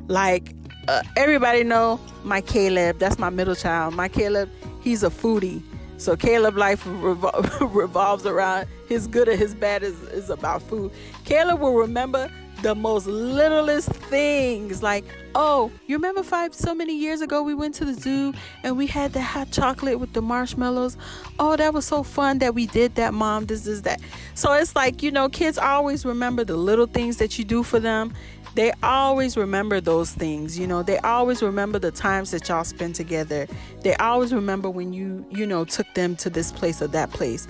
Like 0.06 0.54
uh, 0.88 1.02
everybody 1.16 1.64
know 1.64 2.00
my 2.22 2.40
Caleb, 2.40 2.98
that's 2.98 3.18
my 3.18 3.30
middle 3.30 3.56
child. 3.56 3.94
My 3.94 4.08
Caleb, 4.08 4.48
he's 4.80 5.02
a 5.02 5.10
foodie. 5.10 5.62
So 5.98 6.16
Caleb 6.16 6.56
life 6.56 6.84
revol- 6.84 7.74
revolves 7.74 8.26
around 8.26 8.66
his 8.88 9.06
good 9.06 9.28
or 9.28 9.36
his 9.36 9.54
bad 9.54 9.82
is, 9.82 10.00
is 10.04 10.30
about 10.30 10.62
food. 10.62 10.92
Caleb 11.24 11.60
will 11.60 11.74
remember 11.74 12.30
the 12.62 12.74
most 12.74 13.06
littlest 13.06 13.90
things 13.90 14.82
like 14.82 15.04
oh 15.34 15.70
you 15.86 15.94
remember 15.94 16.22
five 16.22 16.54
so 16.54 16.74
many 16.74 16.96
years 16.96 17.20
ago 17.20 17.42
we 17.42 17.54
went 17.54 17.74
to 17.74 17.84
the 17.84 17.92
zoo 17.92 18.32
and 18.62 18.78
we 18.78 18.86
had 18.86 19.12
the 19.12 19.20
hot 19.20 19.50
chocolate 19.50 20.00
with 20.00 20.12
the 20.14 20.22
marshmallows? 20.22 20.96
Oh 21.38 21.56
that 21.56 21.74
was 21.74 21.84
so 21.84 22.02
fun 22.02 22.38
that 22.38 22.54
we 22.54 22.66
did 22.66 22.94
that 22.94 23.12
mom 23.12 23.44
this 23.46 23.66
is 23.66 23.82
that. 23.82 24.00
So 24.34 24.52
it's 24.54 24.74
like 24.74 25.02
you 25.02 25.10
know 25.10 25.28
kids 25.28 25.58
always 25.58 26.06
remember 26.06 26.44
the 26.44 26.56
little 26.56 26.86
things 26.86 27.18
that 27.18 27.38
you 27.38 27.44
do 27.44 27.62
for 27.62 27.78
them 27.78 28.14
they 28.56 28.72
always 28.82 29.36
remember 29.36 29.82
those 29.82 30.12
things 30.12 30.58
you 30.58 30.66
know 30.66 30.82
they 30.82 30.98
always 30.98 31.42
remember 31.42 31.78
the 31.78 31.90
times 31.90 32.30
that 32.30 32.48
y'all 32.48 32.64
spent 32.64 32.96
together. 32.96 33.46
They 33.82 33.94
always 33.96 34.32
remember 34.32 34.68
when 34.70 34.92
you 34.92 35.24
you 35.30 35.46
know 35.46 35.64
took 35.64 35.86
them 35.94 36.16
to 36.16 36.30
this 36.30 36.50
place 36.50 36.80
or 36.82 36.88
that 36.88 37.10
place. 37.10 37.46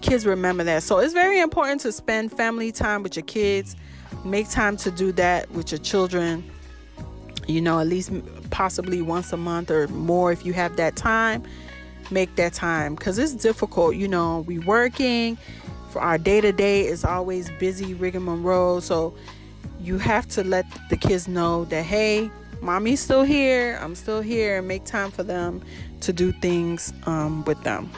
Kids 0.00 0.26
remember 0.26 0.64
that. 0.64 0.82
So 0.82 0.98
it's 0.98 1.14
very 1.14 1.40
important 1.40 1.80
to 1.82 1.92
spend 1.92 2.32
family 2.32 2.72
time 2.72 3.02
with 3.02 3.16
your 3.16 3.24
kids. 3.24 3.76
Make 4.24 4.50
time 4.50 4.76
to 4.78 4.90
do 4.90 5.12
that 5.12 5.50
with 5.52 5.70
your 5.70 5.78
children 5.78 6.44
you 7.46 7.60
know 7.60 7.80
at 7.80 7.86
least 7.86 8.12
possibly 8.50 9.02
once 9.02 9.32
a 9.32 9.36
month 9.36 9.70
or 9.70 9.88
more 9.88 10.32
if 10.32 10.44
you 10.44 10.52
have 10.52 10.76
that 10.76 10.96
time. 10.96 11.44
Make 12.10 12.34
that 12.36 12.54
time 12.54 12.96
because 12.96 13.20
it's 13.20 13.34
difficult 13.34 13.94
you 13.94 14.08
know 14.08 14.40
we 14.40 14.58
working. 14.58 15.38
For 15.90 16.00
our 16.00 16.18
day 16.18 16.40
to 16.40 16.52
day 16.52 16.86
is 16.86 17.04
always 17.04 17.50
busy 17.58 17.94
rigmarole 17.94 18.80
so 18.80 19.14
you 19.82 19.98
have 19.98 20.28
to 20.28 20.44
let 20.44 20.66
the 20.88 20.96
kids 20.96 21.26
know 21.28 21.64
that 21.66 21.84
hey 21.84 22.30
mommy's 22.60 23.00
still 23.00 23.22
here 23.22 23.78
i'm 23.82 23.94
still 23.94 24.20
here 24.20 24.58
and 24.58 24.68
make 24.68 24.84
time 24.84 25.10
for 25.10 25.22
them 25.22 25.62
to 26.00 26.12
do 26.12 26.32
things 26.32 26.92
um, 27.06 27.44
with 27.44 27.62
them. 27.62 27.90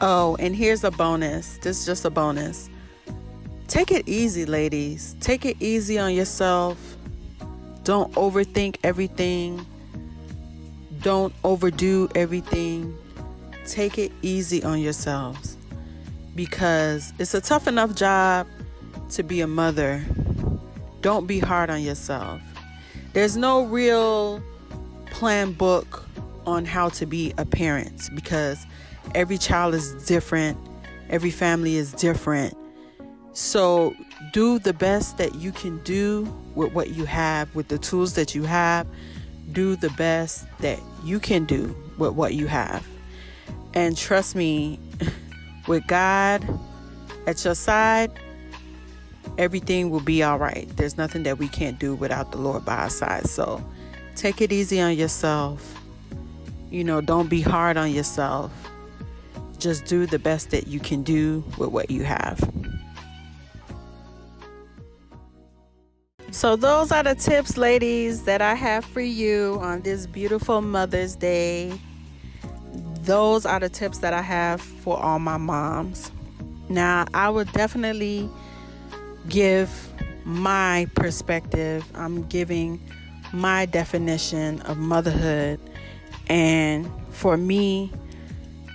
Oh 0.00 0.36
and 0.40 0.56
here's 0.56 0.82
a 0.82 0.90
bonus. 0.90 1.58
This 1.58 1.80
is 1.80 1.86
just 1.86 2.04
a 2.04 2.10
bonus. 2.10 2.70
Take 3.68 3.92
it 3.92 4.08
easy 4.08 4.46
ladies. 4.46 5.14
Take 5.20 5.44
it 5.44 5.56
easy 5.60 5.98
on 5.98 6.14
yourself. 6.14 6.96
Don't 7.84 8.12
overthink 8.14 8.76
everything. 8.82 9.64
Don't 11.02 11.34
overdo 11.44 12.08
everything. 12.14 12.96
Take 13.66 13.98
it 13.98 14.10
easy 14.22 14.64
on 14.64 14.80
yourselves 14.80 15.56
because 16.40 17.12
it's 17.18 17.34
a 17.34 17.40
tough 17.42 17.68
enough 17.68 17.94
job 17.94 18.46
to 19.10 19.22
be 19.22 19.42
a 19.42 19.46
mother. 19.46 20.02
Don't 21.02 21.26
be 21.26 21.38
hard 21.38 21.68
on 21.68 21.82
yourself. 21.82 22.40
There's 23.12 23.36
no 23.36 23.66
real 23.66 24.42
plan 25.10 25.52
book 25.52 26.06
on 26.46 26.64
how 26.64 26.88
to 26.88 27.04
be 27.04 27.34
a 27.36 27.44
parent 27.44 28.08
because 28.14 28.64
every 29.14 29.36
child 29.36 29.74
is 29.74 29.92
different, 30.06 30.56
every 31.10 31.30
family 31.30 31.76
is 31.76 31.92
different. 31.92 32.56
So, 33.34 33.94
do 34.32 34.58
the 34.58 34.72
best 34.72 35.18
that 35.18 35.34
you 35.34 35.52
can 35.52 35.76
do 35.84 36.22
with 36.54 36.72
what 36.72 36.88
you 36.94 37.04
have, 37.04 37.54
with 37.54 37.68
the 37.68 37.76
tools 37.76 38.14
that 38.14 38.34
you 38.34 38.44
have. 38.44 38.86
Do 39.52 39.76
the 39.76 39.90
best 39.90 40.46
that 40.60 40.78
you 41.04 41.20
can 41.20 41.44
do 41.44 41.76
with 41.98 42.14
what 42.14 42.32
you 42.32 42.46
have. 42.46 42.86
And 43.74 43.94
trust 43.94 44.34
me, 44.34 44.80
with 45.70 45.86
God 45.86 46.44
at 47.28 47.44
your 47.44 47.54
side, 47.54 48.10
everything 49.38 49.88
will 49.88 50.00
be 50.00 50.20
all 50.20 50.36
right. 50.36 50.68
There's 50.76 50.98
nothing 50.98 51.22
that 51.22 51.38
we 51.38 51.46
can't 51.46 51.78
do 51.78 51.94
without 51.94 52.32
the 52.32 52.38
Lord 52.38 52.64
by 52.64 52.74
our 52.74 52.90
side. 52.90 53.28
So 53.28 53.64
take 54.16 54.40
it 54.40 54.50
easy 54.50 54.80
on 54.80 54.96
yourself. 54.96 55.80
You 56.72 56.82
know, 56.82 57.00
don't 57.00 57.30
be 57.30 57.40
hard 57.40 57.76
on 57.76 57.92
yourself. 57.92 58.50
Just 59.58 59.84
do 59.84 60.06
the 60.06 60.18
best 60.18 60.50
that 60.50 60.66
you 60.66 60.80
can 60.80 61.04
do 61.04 61.44
with 61.56 61.70
what 61.70 61.88
you 61.88 62.02
have. 62.02 62.40
So, 66.32 66.54
those 66.54 66.92
are 66.92 67.02
the 67.02 67.16
tips, 67.16 67.56
ladies, 67.56 68.22
that 68.22 68.40
I 68.40 68.54
have 68.54 68.84
for 68.84 69.00
you 69.00 69.58
on 69.60 69.82
this 69.82 70.06
beautiful 70.06 70.62
Mother's 70.62 71.16
Day. 71.16 71.72
Those 73.10 73.44
are 73.44 73.58
the 73.58 73.68
tips 73.68 73.98
that 73.98 74.14
I 74.14 74.22
have 74.22 74.60
for 74.60 74.96
all 74.96 75.18
my 75.18 75.36
moms. 75.36 76.12
Now, 76.68 77.06
I 77.12 77.28
would 77.28 77.50
definitely 77.50 78.30
give 79.28 79.68
my 80.24 80.88
perspective. 80.94 81.84
I'm 81.96 82.22
giving 82.28 82.80
my 83.32 83.66
definition 83.66 84.60
of 84.60 84.78
motherhood. 84.78 85.58
And 86.28 86.88
for 87.10 87.36
me, 87.36 87.92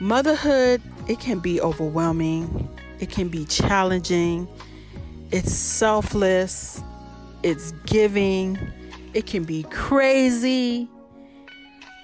motherhood, 0.02 0.82
it 1.08 1.22
can 1.22 1.40
be 1.40 1.62
overwhelming, 1.62 2.68
it 3.00 3.10
can 3.10 3.30
be 3.30 3.46
challenging, 3.46 4.50
it's 5.32 5.54
selfless, 5.54 6.84
it's 7.42 7.72
giving, 7.86 8.60
it 9.14 9.28
can 9.28 9.46
be 9.46 9.64
crazy, 9.64 10.90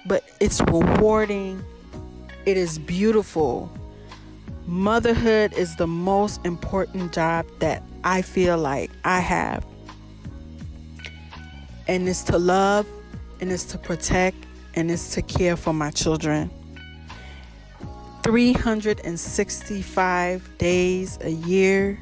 but 0.06 0.24
it's 0.40 0.62
rewarding, 0.62 1.62
it 2.46 2.56
is 2.56 2.78
beautiful. 2.78 3.70
Motherhood 4.66 5.52
is 5.52 5.76
the 5.76 5.86
most 5.86 6.44
important 6.44 7.12
job 7.12 7.46
that 7.60 7.84
I 8.04 8.22
feel 8.22 8.56
like 8.58 8.90
I 9.04 9.20
have. 9.20 9.64
And 11.86 12.08
it's 12.08 12.24
to 12.24 12.38
love, 12.38 12.88
and 13.40 13.52
it's 13.52 13.64
to 13.66 13.78
protect, 13.78 14.36
and 14.74 14.90
it's 14.90 15.14
to 15.14 15.22
care 15.22 15.56
for 15.56 15.72
my 15.72 15.90
children. 15.90 16.50
365 18.22 20.58
days 20.58 21.18
a 21.22 21.30
year, 21.30 21.98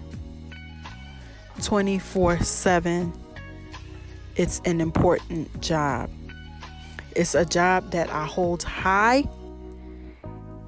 24 1.63 2.41
7. 2.41 3.13
It's 4.37 4.63
an 4.65 4.81
important 4.81 5.61
job. 5.61 6.09
It's 7.17 7.35
a 7.35 7.45
job 7.45 7.91
that 7.91 8.09
I 8.11 8.25
hold 8.25 8.63
high, 8.63 9.25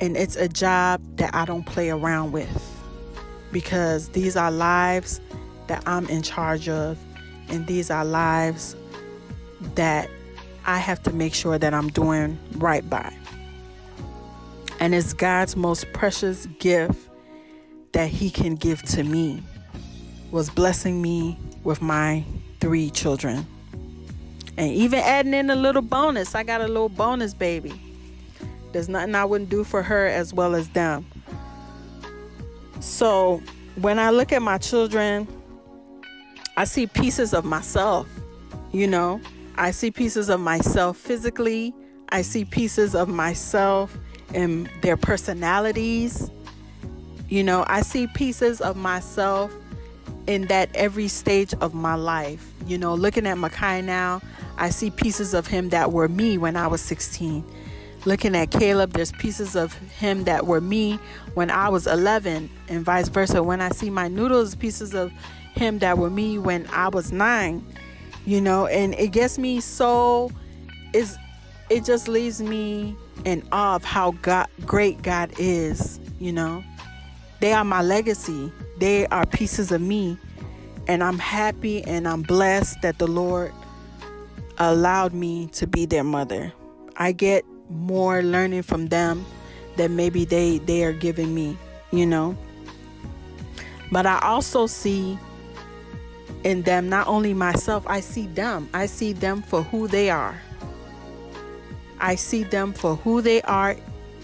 and 0.03 0.17
it's 0.17 0.35
a 0.35 0.49
job 0.49 1.01
that 1.17 1.33
I 1.33 1.45
don't 1.45 1.65
play 1.65 1.89
around 1.89 2.33
with 2.33 2.51
because 3.53 4.09
these 4.09 4.37
are 4.37 4.51
lives 4.51 5.21
that 5.69 5.81
I'm 5.87 6.09
in 6.09 6.23
charge 6.23 6.69
of, 6.69 6.99
and 7.49 7.65
these 7.69 7.89
are 7.89 8.05
lives 8.05 8.75
that 9.77 10.11
I 10.67 10.79
have 10.79 11.05
to 11.05 11.13
make 11.13 11.35
sure 11.35 11.57
that 11.57 11.73
I'm 11.73 11.87
doing 11.89 12.37
right 12.57 12.89
by. 12.91 13.15
And 14.81 14.93
it's 14.93 15.13
God's 15.13 15.55
most 15.55 15.87
precious 15.93 16.47
gift 16.59 17.09
that 17.93 18.09
He 18.09 18.29
can 18.29 18.57
give 18.57 18.83
to 18.83 19.05
me 19.05 19.41
was 20.33 20.51
blessing 20.51 21.01
me 21.01 21.39
with 21.63 21.81
my 21.81 22.25
three 22.59 22.91
children. 22.91 23.47
And 24.57 24.73
even 24.73 24.99
adding 24.99 25.33
in 25.33 25.49
a 25.49 25.55
little 25.55 25.81
bonus, 25.81 26.35
I 26.35 26.43
got 26.43 26.61
a 26.61 26.67
little 26.67 26.89
bonus 26.89 27.35
baby. 27.35 27.92
There's 28.73 28.89
nothing 28.89 29.15
I 29.15 29.25
wouldn't 29.25 29.51
do 29.51 29.65
for 29.65 29.83
her 29.83 30.07
as 30.07 30.33
well 30.33 30.55
as 30.55 30.69
them. 30.71 31.07
So 32.81 33.43
when 33.77 33.99
I 33.99 34.11
look 34.11 34.33
at 34.33 34.43
my 34.43 34.59
children, 34.59 35.29
I 36.57 36.65
see 36.65 36.87
pieces 36.87 37.33
of 37.33 37.45
myself, 37.45 38.09
you 38.73 38.87
know. 38.87 39.21
I 39.57 39.71
see 39.71 39.91
pieces 39.91 40.29
of 40.29 40.41
myself 40.41 40.97
physically. 40.97 41.75
I 42.09 42.23
see 42.23 42.45
pieces 42.45 42.95
of 42.95 43.09
myself 43.09 43.97
in 44.35 44.69
their 44.81 44.97
personalities. 44.97 46.31
You 47.29 47.43
know, 47.43 47.65
I 47.69 47.83
see 47.83 48.07
pieces 48.07 48.61
of 48.61 48.77
myself 48.77 49.55
in 50.27 50.47
that 50.47 50.75
every 50.75 51.09
stage 51.09 51.55
of 51.55 51.75
my 51.75 51.95
life. 51.95 52.53
You 52.67 52.79
know, 52.79 52.95
looking 52.95 53.27
at 53.27 53.37
Makai 53.37 53.83
now, 53.85 54.21
I 54.57 54.71
see 54.71 54.91
pieces 54.91 55.35
of 55.35 55.47
him 55.47 55.71
that 55.71 55.93
were 55.93 56.09
me 56.09 56.39
when 56.39 56.57
I 56.57 56.67
was 56.67 56.81
16. 56.81 57.45
Looking 58.05 58.35
at 58.35 58.51
Caleb, 58.51 58.93
there's 58.93 59.13
pieces 59.13 59.55
of 59.55 59.75
him 59.75 60.25
that 60.25 60.47
were 60.47 60.61
me 60.61 60.99
when 61.35 61.51
I 61.51 61.69
was 61.69 61.87
11, 61.87 62.51
and 62.69 62.85
vice 62.85 63.09
versa. 63.09 63.43
When 63.43 63.61
I 63.61 63.69
see 63.71 63.91
my 63.91 64.09
noodles, 64.09 64.55
pieces 64.57 64.95
of 64.95 65.13
him 65.55 65.79
that 65.79 65.99
were 65.99 66.11
me 66.11 66.39
when 66.39 66.67
I 66.73 66.89
was 66.89 67.13
nine, 67.13 67.65
you 68.27 68.41
know, 68.41 68.67
and 68.67 68.95
it 68.95 69.09
gets 69.09 69.39
me 69.39 69.61
so 69.61 70.31
is 70.93 71.17
it 71.71 71.85
just 71.85 72.09
leaves 72.09 72.43
me 72.43 72.97
in 73.25 73.43
awe 73.53 73.77
of 73.77 73.85
how 73.85 74.13
God 74.23 74.49
great 74.67 75.03
God 75.03 75.33
is, 75.39 76.01
you 76.19 76.33
know. 76.33 76.63
They 77.41 77.53
are 77.53 77.65
my 77.65 77.83
legacy. 77.83 78.53
They 78.79 79.07
are 79.09 79.27
pieces 79.27 79.73
of 79.73 79.81
me. 79.81 80.19
And 80.87 81.03
I'm 81.03 81.19
happy 81.19 81.83
and 81.85 82.07
I'm 82.07 82.23
blessed 82.23 82.83
that 82.83 82.99
the 82.99 83.07
Lord 83.07 83.53
allowed 84.59 85.13
me 85.13 85.47
to 85.53 85.67
be 85.67 85.87
their 85.87 86.05
mother. 86.05 86.53
I 86.97 87.13
get 87.13 87.45
more 87.73 88.23
learning 88.23 88.63
from 88.63 88.89
them 88.89 89.25
than 89.77 89.97
maybe 89.97 90.25
they 90.25 90.59
they 90.59 90.85
are 90.85 90.93
giving 90.93 91.35
me, 91.35 91.57
you 91.91 92.07
know. 92.07 92.37
But 93.91 94.07
I 94.07 94.19
also 94.21 94.67
see 94.67 95.19
in 96.45 96.63
them 96.63 96.89
not 96.89 97.07
only 97.07 97.35
myself, 97.35 97.85
I 97.87 98.01
see 98.01 98.27
them. 98.27 98.69
I 98.73 98.87
see 98.87 99.13
them 99.13 99.43
for 99.43 99.63
who 99.63 99.87
they 99.89 100.11
are. 100.11 100.41
I 102.01 102.17
see 102.17 102.43
them 102.43 102.73
for 102.73 102.97
who 102.97 103.21
they 103.21 103.43
are 103.43 103.77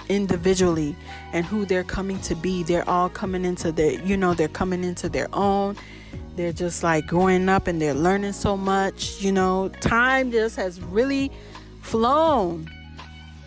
individually 0.09 0.97
and 1.33 1.45
who 1.45 1.65
they're 1.65 1.85
coming 1.85 2.19
to 2.23 2.35
be. 2.35 2.63
They're 2.63 2.89
all 2.89 3.09
coming 3.09 3.45
into 3.45 3.71
their, 3.71 3.93
you 4.03 4.17
know, 4.17 4.35
they're 4.35 4.49
coming 4.49 4.83
into 4.83 5.09
their 5.09 5.29
own. 5.33 5.77
They're 6.35 6.53
just 6.53 6.83
like 6.83 7.07
growing 7.07 7.49
up 7.49 7.67
and 7.67 7.81
they're 7.81 7.95
learning 7.95 8.33
so 8.33 8.57
much. 8.57 9.21
You 9.21 9.33
know, 9.33 9.69
time 9.81 10.33
just 10.33 10.57
has 10.57 10.81
really 10.81 11.31
flown. 11.83 12.69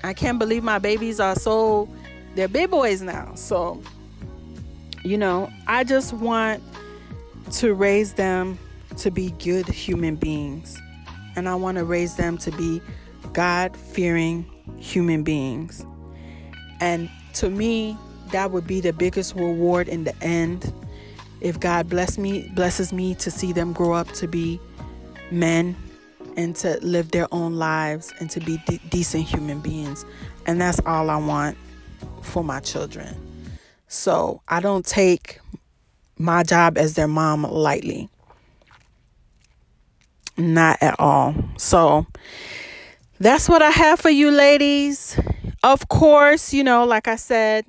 I 0.03 0.13
can't 0.13 0.39
believe 0.39 0.63
my 0.63 0.79
babies 0.79 1.19
are 1.19 1.35
so 1.35 1.87
they're 2.35 2.47
big 2.47 2.71
boys 2.71 3.01
now. 3.01 3.33
So, 3.35 3.81
you 5.03 5.17
know, 5.17 5.51
I 5.67 5.83
just 5.83 6.13
want 6.13 6.63
to 7.51 7.73
raise 7.73 8.13
them 8.13 8.57
to 8.97 9.11
be 9.11 9.31
good 9.31 9.67
human 9.67 10.15
beings. 10.15 10.79
And 11.35 11.47
I 11.47 11.55
want 11.55 11.77
to 11.77 11.83
raise 11.83 12.15
them 12.15 12.37
to 12.39 12.51
be 12.51 12.81
God 13.33 13.75
fearing 13.75 14.45
human 14.77 15.23
beings. 15.23 15.85
And 16.79 17.09
to 17.35 17.49
me, 17.49 17.97
that 18.31 18.51
would 18.51 18.65
be 18.65 18.81
the 18.81 18.93
biggest 18.93 19.35
reward 19.35 19.87
in 19.87 20.03
the 20.03 20.23
end. 20.23 20.73
If 21.41 21.59
God 21.59 21.89
bless 21.89 22.17
me, 22.17 22.49
blesses 22.53 22.93
me 22.93 23.15
to 23.15 23.31
see 23.31 23.51
them 23.51 23.73
grow 23.73 23.93
up 23.93 24.07
to 24.13 24.27
be 24.27 24.59
men 25.31 25.75
and 26.37 26.55
to 26.57 26.79
live 26.81 27.11
their 27.11 27.27
own 27.33 27.55
lives 27.55 28.13
and 28.19 28.29
to 28.31 28.39
be 28.39 28.57
de- 28.65 28.79
decent 28.89 29.23
human 29.23 29.59
beings. 29.59 30.05
And 30.45 30.59
that's 30.59 30.79
all 30.85 31.09
I 31.09 31.17
want 31.17 31.57
for 32.21 32.43
my 32.43 32.59
children. 32.59 33.15
So 33.87 34.41
I 34.47 34.59
don't 34.59 34.85
take 34.85 35.39
my 36.17 36.43
job 36.43 36.77
as 36.77 36.93
their 36.93 37.07
mom 37.07 37.43
lightly. 37.43 38.09
Not 40.37 40.77
at 40.81 40.99
all. 40.99 41.35
So 41.57 42.07
that's 43.19 43.49
what 43.49 43.61
I 43.61 43.69
have 43.69 43.99
for 43.99 44.09
you, 44.09 44.31
ladies. 44.31 45.19
Of 45.63 45.87
course, 45.89 46.53
you 46.53 46.63
know, 46.63 46.85
like 46.85 47.07
I 47.07 47.17
said, 47.17 47.65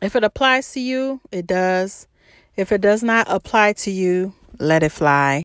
if 0.00 0.16
it 0.16 0.24
applies 0.24 0.72
to 0.72 0.80
you, 0.80 1.20
it 1.30 1.46
does. 1.46 2.08
If 2.56 2.72
it 2.72 2.80
does 2.80 3.02
not 3.02 3.26
apply 3.30 3.74
to 3.74 3.90
you, 3.90 4.34
let 4.58 4.82
it 4.82 4.90
fly. 4.90 5.42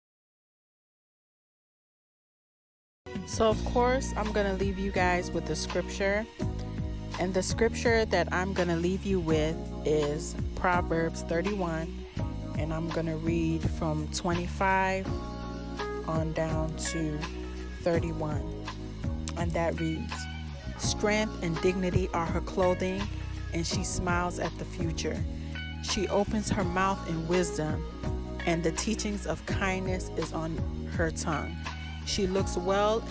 So, 3.27 3.49
of 3.49 3.63
course, 3.65 4.13
I'm 4.15 4.31
going 4.31 4.45
to 4.47 4.53
leave 4.53 4.79
you 4.79 4.89
guys 4.89 5.31
with 5.31 5.45
the 5.45 5.55
scripture. 5.55 6.25
And 7.19 7.33
the 7.33 7.43
scripture 7.43 8.05
that 8.05 8.31
I'm 8.31 8.53
going 8.53 8.69
to 8.69 8.77
leave 8.77 9.05
you 9.05 9.19
with 9.19 9.57
is 9.85 10.33
Proverbs 10.55 11.23
31. 11.23 11.93
And 12.57 12.73
I'm 12.73 12.87
going 12.89 13.05
to 13.07 13.17
read 13.17 13.61
from 13.71 14.07
25 14.13 15.05
on 16.07 16.31
down 16.31 16.73
to 16.77 17.19
31. 17.81 18.65
And 19.35 19.51
that 19.51 19.77
reads 19.77 20.13
Strength 20.77 21.43
and 21.43 21.59
dignity 21.61 22.07
are 22.13 22.25
her 22.25 22.41
clothing, 22.41 23.01
and 23.53 23.67
she 23.67 23.83
smiles 23.83 24.39
at 24.39 24.57
the 24.57 24.65
future. 24.65 25.21
She 25.83 26.07
opens 26.07 26.49
her 26.49 26.63
mouth 26.63 27.09
in 27.09 27.27
wisdom, 27.27 27.85
and 28.45 28.63
the 28.63 28.71
teachings 28.71 29.27
of 29.27 29.45
kindness 29.45 30.11
is 30.15 30.31
on 30.31 30.57
her 30.95 31.11
tongue. 31.11 31.53
She 32.07 32.25
looks 32.25 32.57
well 32.57 33.03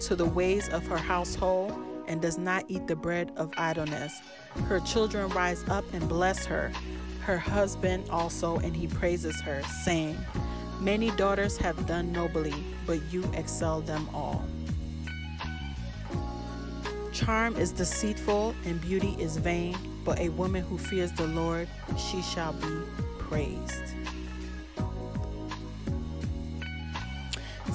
to 0.00 0.16
the 0.16 0.24
ways 0.26 0.68
of 0.68 0.84
her 0.88 0.98
household 0.98 1.72
and 2.08 2.20
does 2.20 2.36
not 2.36 2.64
eat 2.66 2.88
the 2.88 2.96
bread 2.96 3.32
of 3.36 3.52
idleness. 3.56 4.20
Her 4.66 4.80
children 4.80 5.28
rise 5.30 5.64
up 5.68 5.84
and 5.94 6.08
bless 6.08 6.44
her, 6.46 6.72
her 7.20 7.38
husband 7.38 8.10
also, 8.10 8.58
and 8.58 8.76
he 8.76 8.88
praises 8.88 9.40
her, 9.42 9.62
saying, 9.84 10.18
Many 10.80 11.12
daughters 11.12 11.56
have 11.58 11.86
done 11.86 12.10
nobly, 12.10 12.52
but 12.86 13.00
you 13.12 13.24
excel 13.34 13.82
them 13.82 14.08
all. 14.12 14.44
Charm 17.12 17.56
is 17.56 17.70
deceitful 17.70 18.54
and 18.64 18.80
beauty 18.80 19.14
is 19.18 19.36
vain, 19.36 19.76
but 20.04 20.18
a 20.18 20.30
woman 20.30 20.64
who 20.64 20.76
fears 20.76 21.12
the 21.12 21.26
Lord, 21.28 21.68
she 21.96 22.20
shall 22.22 22.54
be 22.54 22.80
praised. 23.18 23.94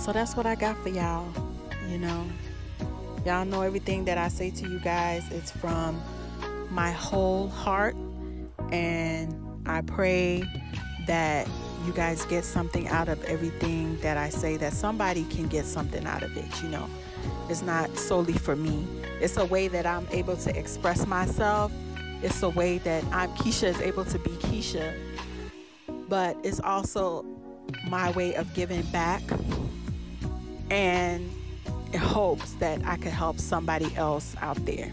So 0.05 0.13
that's 0.13 0.37
what 0.37 0.45
I 0.45 0.53
got 0.53 0.77
for 0.83 0.89
y'all. 0.89 1.27
You 1.89 1.97
know, 1.97 2.27
y'all 3.25 3.43
know 3.43 3.63
everything 3.63 4.05
that 4.05 4.19
I 4.19 4.27
say 4.27 4.51
to 4.51 4.69
you 4.69 4.77
guys, 4.77 5.23
it's 5.31 5.49
from 5.49 5.99
my 6.69 6.91
whole 6.91 7.47
heart. 7.47 7.95
And 8.71 9.33
I 9.65 9.81
pray 9.81 10.43
that 11.07 11.47
you 11.87 11.91
guys 11.91 12.23
get 12.25 12.45
something 12.45 12.87
out 12.87 13.09
of 13.09 13.23
everything 13.23 13.99
that 14.01 14.15
I 14.15 14.29
say, 14.29 14.57
that 14.57 14.73
somebody 14.73 15.23
can 15.23 15.47
get 15.47 15.65
something 15.65 16.05
out 16.05 16.21
of 16.21 16.37
it. 16.37 16.61
You 16.61 16.69
know, 16.69 16.87
it's 17.49 17.63
not 17.63 17.97
solely 17.97 18.33
for 18.33 18.55
me, 18.55 18.85
it's 19.19 19.37
a 19.37 19.45
way 19.45 19.67
that 19.69 19.87
I'm 19.87 20.07
able 20.11 20.37
to 20.37 20.55
express 20.55 21.07
myself. 21.07 21.71
It's 22.21 22.43
a 22.43 22.49
way 22.49 22.77
that 22.77 23.03
I'm 23.05 23.31
Keisha 23.31 23.69
is 23.69 23.81
able 23.81 24.05
to 24.05 24.19
be 24.19 24.29
Keisha, 24.29 24.95
but 26.07 26.37
it's 26.43 26.59
also 26.59 27.25
my 27.89 28.11
way 28.11 28.35
of 28.35 28.53
giving 28.53 28.83
back 28.91 29.23
and 30.69 31.29
hopes 31.97 32.53
that 32.53 32.83
I 32.85 32.97
could 32.97 33.11
help 33.11 33.39
somebody 33.39 33.95
else 33.95 34.35
out 34.41 34.63
there. 34.65 34.91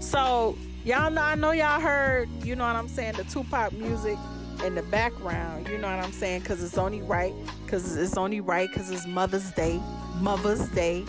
So, 0.00 0.56
y'all 0.84 1.10
know, 1.10 1.22
I 1.22 1.34
know 1.34 1.52
y'all 1.52 1.80
heard, 1.80 2.28
you 2.42 2.54
know 2.54 2.66
what 2.66 2.76
I'm 2.76 2.88
saying, 2.88 3.14
the 3.14 3.24
Tupac 3.24 3.72
music 3.72 4.18
in 4.64 4.74
the 4.74 4.82
background, 4.82 5.68
you 5.68 5.78
know 5.78 5.88
what 5.88 6.04
I'm 6.04 6.12
saying, 6.12 6.40
because 6.40 6.62
it's 6.62 6.78
only 6.78 7.02
right, 7.02 7.34
because 7.64 7.96
it's 7.96 8.16
only 8.16 8.40
right, 8.40 8.68
because 8.68 8.90
it's 8.90 9.06
Mother's 9.06 9.52
Day, 9.52 9.80
Mother's 10.20 10.68
Day. 10.70 11.04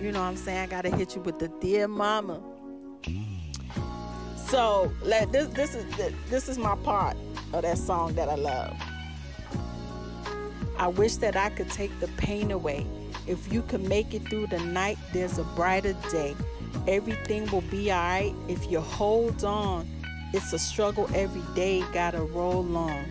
You 0.00 0.10
know 0.10 0.20
what 0.20 0.26
I'm 0.26 0.36
saying? 0.36 0.58
I 0.58 0.66
gotta 0.66 0.94
hit 0.94 1.14
you 1.14 1.22
with 1.22 1.38
the 1.38 1.48
dear 1.60 1.86
mama. 1.86 2.42
So 4.48 4.92
let 5.02 5.30
this 5.30 5.46
this 5.48 5.74
is 5.76 5.84
this 6.28 6.48
is 6.48 6.58
my 6.58 6.74
part 6.76 7.16
of 7.52 7.62
that 7.62 7.78
song 7.78 8.14
that 8.14 8.28
I 8.28 8.34
love. 8.34 8.76
I 10.82 10.88
wish 10.88 11.14
that 11.18 11.36
I 11.36 11.48
could 11.50 11.70
take 11.70 11.96
the 12.00 12.08
pain 12.16 12.50
away. 12.50 12.84
If 13.28 13.52
you 13.52 13.62
can 13.62 13.86
make 13.86 14.14
it 14.14 14.28
through 14.28 14.48
the 14.48 14.58
night, 14.58 14.98
there's 15.12 15.38
a 15.38 15.44
brighter 15.54 15.92
day. 16.10 16.34
Everything 16.88 17.48
will 17.52 17.60
be 17.60 17.92
alright 17.92 18.34
if 18.48 18.68
you 18.68 18.80
hold 18.80 19.44
on. 19.44 19.88
It's 20.32 20.52
a 20.52 20.58
struggle 20.58 21.08
every 21.14 21.44
day, 21.54 21.84
gotta 21.92 22.20
roll 22.20 22.76
on. 22.76 23.04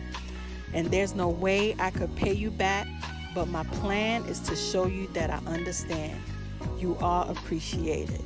And 0.74 0.92
there's 0.92 1.16
no 1.16 1.30
way 1.30 1.74
I 1.80 1.92
could 1.92 2.14
pay 2.18 2.34
you 2.34 2.52
back, 2.52 2.90
but 3.34 3.48
my 3.48 3.64
plan 3.64 4.26
is 4.26 4.42
to 4.42 4.56
show 4.58 4.86
you 4.86 5.08
that 5.14 5.30
I 5.30 5.38
understand. 5.50 6.22
You 6.78 6.98
are 7.00 7.32
appreciated. 7.32 8.22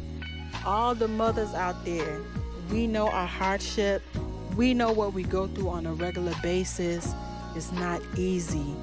All 0.65 0.95
the 0.95 1.07
mothers 1.07 1.53
out 1.53 1.85
there, 1.85 2.19
we 2.71 2.87
know 2.87 3.09
our 3.09 3.27
hardship. 3.27 4.01
We 4.57 4.73
know 4.73 4.91
what 4.91 5.13
we 5.13 5.21
go 5.21 5.45
through 5.45 5.69
on 5.69 5.85
a 5.85 5.93
regular 5.93 6.33
basis. 6.41 7.13
It's 7.55 7.71
not 7.73 8.01
easy 8.17 8.75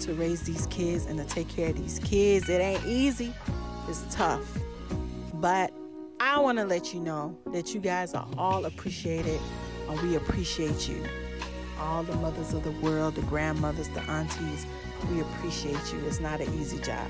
to 0.00 0.14
raise 0.14 0.42
these 0.42 0.66
kids 0.66 1.06
and 1.06 1.18
to 1.18 1.24
take 1.24 1.48
care 1.48 1.70
of 1.70 1.76
these 1.76 1.98
kids. 2.00 2.48
It 2.48 2.60
ain't 2.60 2.84
easy, 2.86 3.32
it's 3.88 4.02
tough. 4.14 4.44
But 5.34 5.72
I 6.20 6.38
want 6.38 6.58
to 6.58 6.64
let 6.64 6.92
you 6.92 7.00
know 7.00 7.38
that 7.52 7.74
you 7.74 7.80
guys 7.80 8.14
are 8.14 8.28
all 8.36 8.64
appreciated 8.66 9.40
and 9.88 10.00
we 10.02 10.16
appreciate 10.16 10.88
you. 10.88 11.02
All 11.78 12.02
the 12.02 12.14
mothers 12.16 12.52
of 12.52 12.62
the 12.62 12.72
world, 12.72 13.14
the 13.14 13.22
grandmothers, 13.22 13.88
the 13.88 14.02
aunties, 14.02 14.66
we 15.10 15.20
appreciate 15.20 15.92
you. 15.92 15.98
It's 16.06 16.20
not 16.20 16.40
an 16.40 16.52
easy 16.60 16.78
job. 16.78 17.08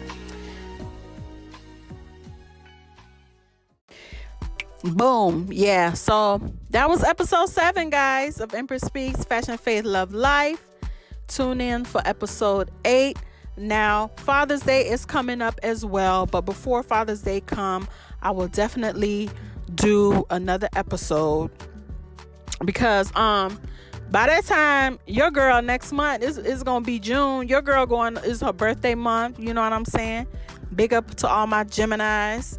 Boom. 4.83 5.49
Yeah. 5.51 5.93
So 5.93 6.41
that 6.71 6.89
was 6.89 7.05
episode 7.05 7.49
seven, 7.49 7.91
guys, 7.91 8.41
of 8.41 8.55
Empress 8.55 8.83
Speaks 8.83 9.25
Fashion, 9.25 9.59
Faith, 9.59 9.85
Love, 9.85 10.15
Life. 10.15 10.70
Tune 11.31 11.61
in 11.61 11.85
for 11.85 12.03
episode 12.05 12.73
eight. 12.85 13.17
Now, 13.57 14.11
Father's 14.17 14.63
Day 14.63 14.89
is 14.89 15.05
coming 15.05 15.41
up 15.41 15.61
as 15.63 15.85
well, 15.85 16.27
but 16.27 16.41
before 16.41 16.83
Father's 16.83 17.23
Day 17.23 17.41
come, 17.41 17.87
I 18.21 18.33
will 18.33 18.49
definitely 18.49 19.31
do 19.77 20.27
another 20.31 20.69
episode 20.75 21.53
because 22.65 23.15
um 23.15 23.61
by 24.11 24.27
that 24.27 24.45
time 24.45 24.99
your 25.07 25.31
girl 25.31 25.63
next 25.63 25.93
month 25.93 26.25
is, 26.25 26.37
is 26.37 26.65
gonna 26.65 26.85
be 26.85 26.99
June. 26.99 27.47
Your 27.47 27.63
girl 27.63 27.87
going 27.87 28.17
is 28.19 28.41
her 28.41 28.53
birthday 28.53 28.97
month, 28.97 29.39
you 29.39 29.55
know 29.55 29.63
what 29.63 29.73
I'm 29.73 29.85
saying? 29.85 30.27
Big 30.75 30.95
up 30.95 31.15
to 31.17 31.29
all 31.29 31.47
my 31.47 31.65
Geminis. 31.65 32.59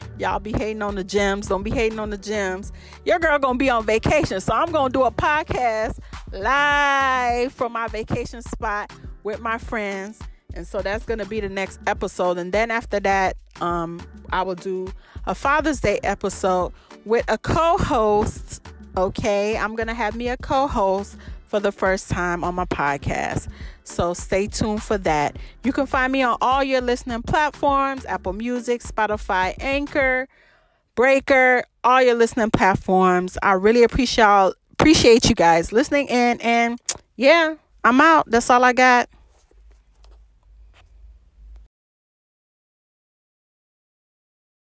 Y'all 0.18 0.40
be 0.40 0.52
hating 0.52 0.82
on 0.82 0.94
the 0.94 1.04
gems. 1.04 1.48
Don't 1.48 1.62
be 1.62 1.70
hating 1.70 1.98
on 1.98 2.10
the 2.10 2.18
gems. 2.18 2.72
Your 3.04 3.18
girl 3.18 3.38
gonna 3.38 3.58
be 3.58 3.70
on 3.70 3.84
vacation. 3.84 4.40
So 4.40 4.52
I'm 4.52 4.72
gonna 4.72 4.92
do 4.92 5.04
a 5.04 5.10
podcast 5.10 5.98
live 6.32 7.52
from 7.52 7.72
my 7.72 7.86
vacation 7.88 8.42
spot 8.42 8.92
with 9.22 9.40
my 9.40 9.58
friends. 9.58 10.18
And 10.54 10.66
so 10.66 10.80
that's 10.80 11.04
gonna 11.04 11.26
be 11.26 11.40
the 11.40 11.48
next 11.48 11.78
episode. 11.86 12.38
And 12.38 12.52
then 12.52 12.70
after 12.70 12.98
that, 13.00 13.36
um, 13.60 14.00
I 14.32 14.42
will 14.42 14.54
do 14.54 14.88
a 15.26 15.34
Father's 15.34 15.80
Day 15.80 16.00
episode 16.02 16.72
with 17.04 17.24
a 17.28 17.38
co-host. 17.38 18.66
Okay, 18.96 19.56
I'm 19.56 19.76
gonna 19.76 19.94
have 19.94 20.16
me 20.16 20.28
a 20.28 20.36
co-host 20.38 21.16
for 21.44 21.60
the 21.60 21.72
first 21.72 22.10
time 22.10 22.42
on 22.42 22.54
my 22.54 22.64
podcast. 22.64 23.48
So 23.86 24.14
stay 24.14 24.46
tuned 24.46 24.82
for 24.82 24.98
that. 24.98 25.36
You 25.62 25.72
can 25.72 25.86
find 25.86 26.12
me 26.12 26.22
on 26.22 26.36
all 26.40 26.62
your 26.62 26.80
listening 26.80 27.22
platforms 27.22 28.04
Apple 28.06 28.32
Music, 28.32 28.82
Spotify, 28.82 29.54
Anchor, 29.60 30.28
Breaker, 30.94 31.64
all 31.84 32.02
your 32.02 32.14
listening 32.14 32.50
platforms. 32.50 33.38
I 33.42 33.52
really 33.52 33.82
appreciate 33.82 34.52
appreciate 34.72 35.28
you 35.28 35.34
guys 35.34 35.72
listening 35.72 36.08
in 36.08 36.40
and 36.40 36.78
yeah, 37.16 37.54
I'm 37.84 38.00
out. 38.00 38.30
That's 38.30 38.50
all 38.50 38.64
I 38.64 38.72
got. 38.72 39.08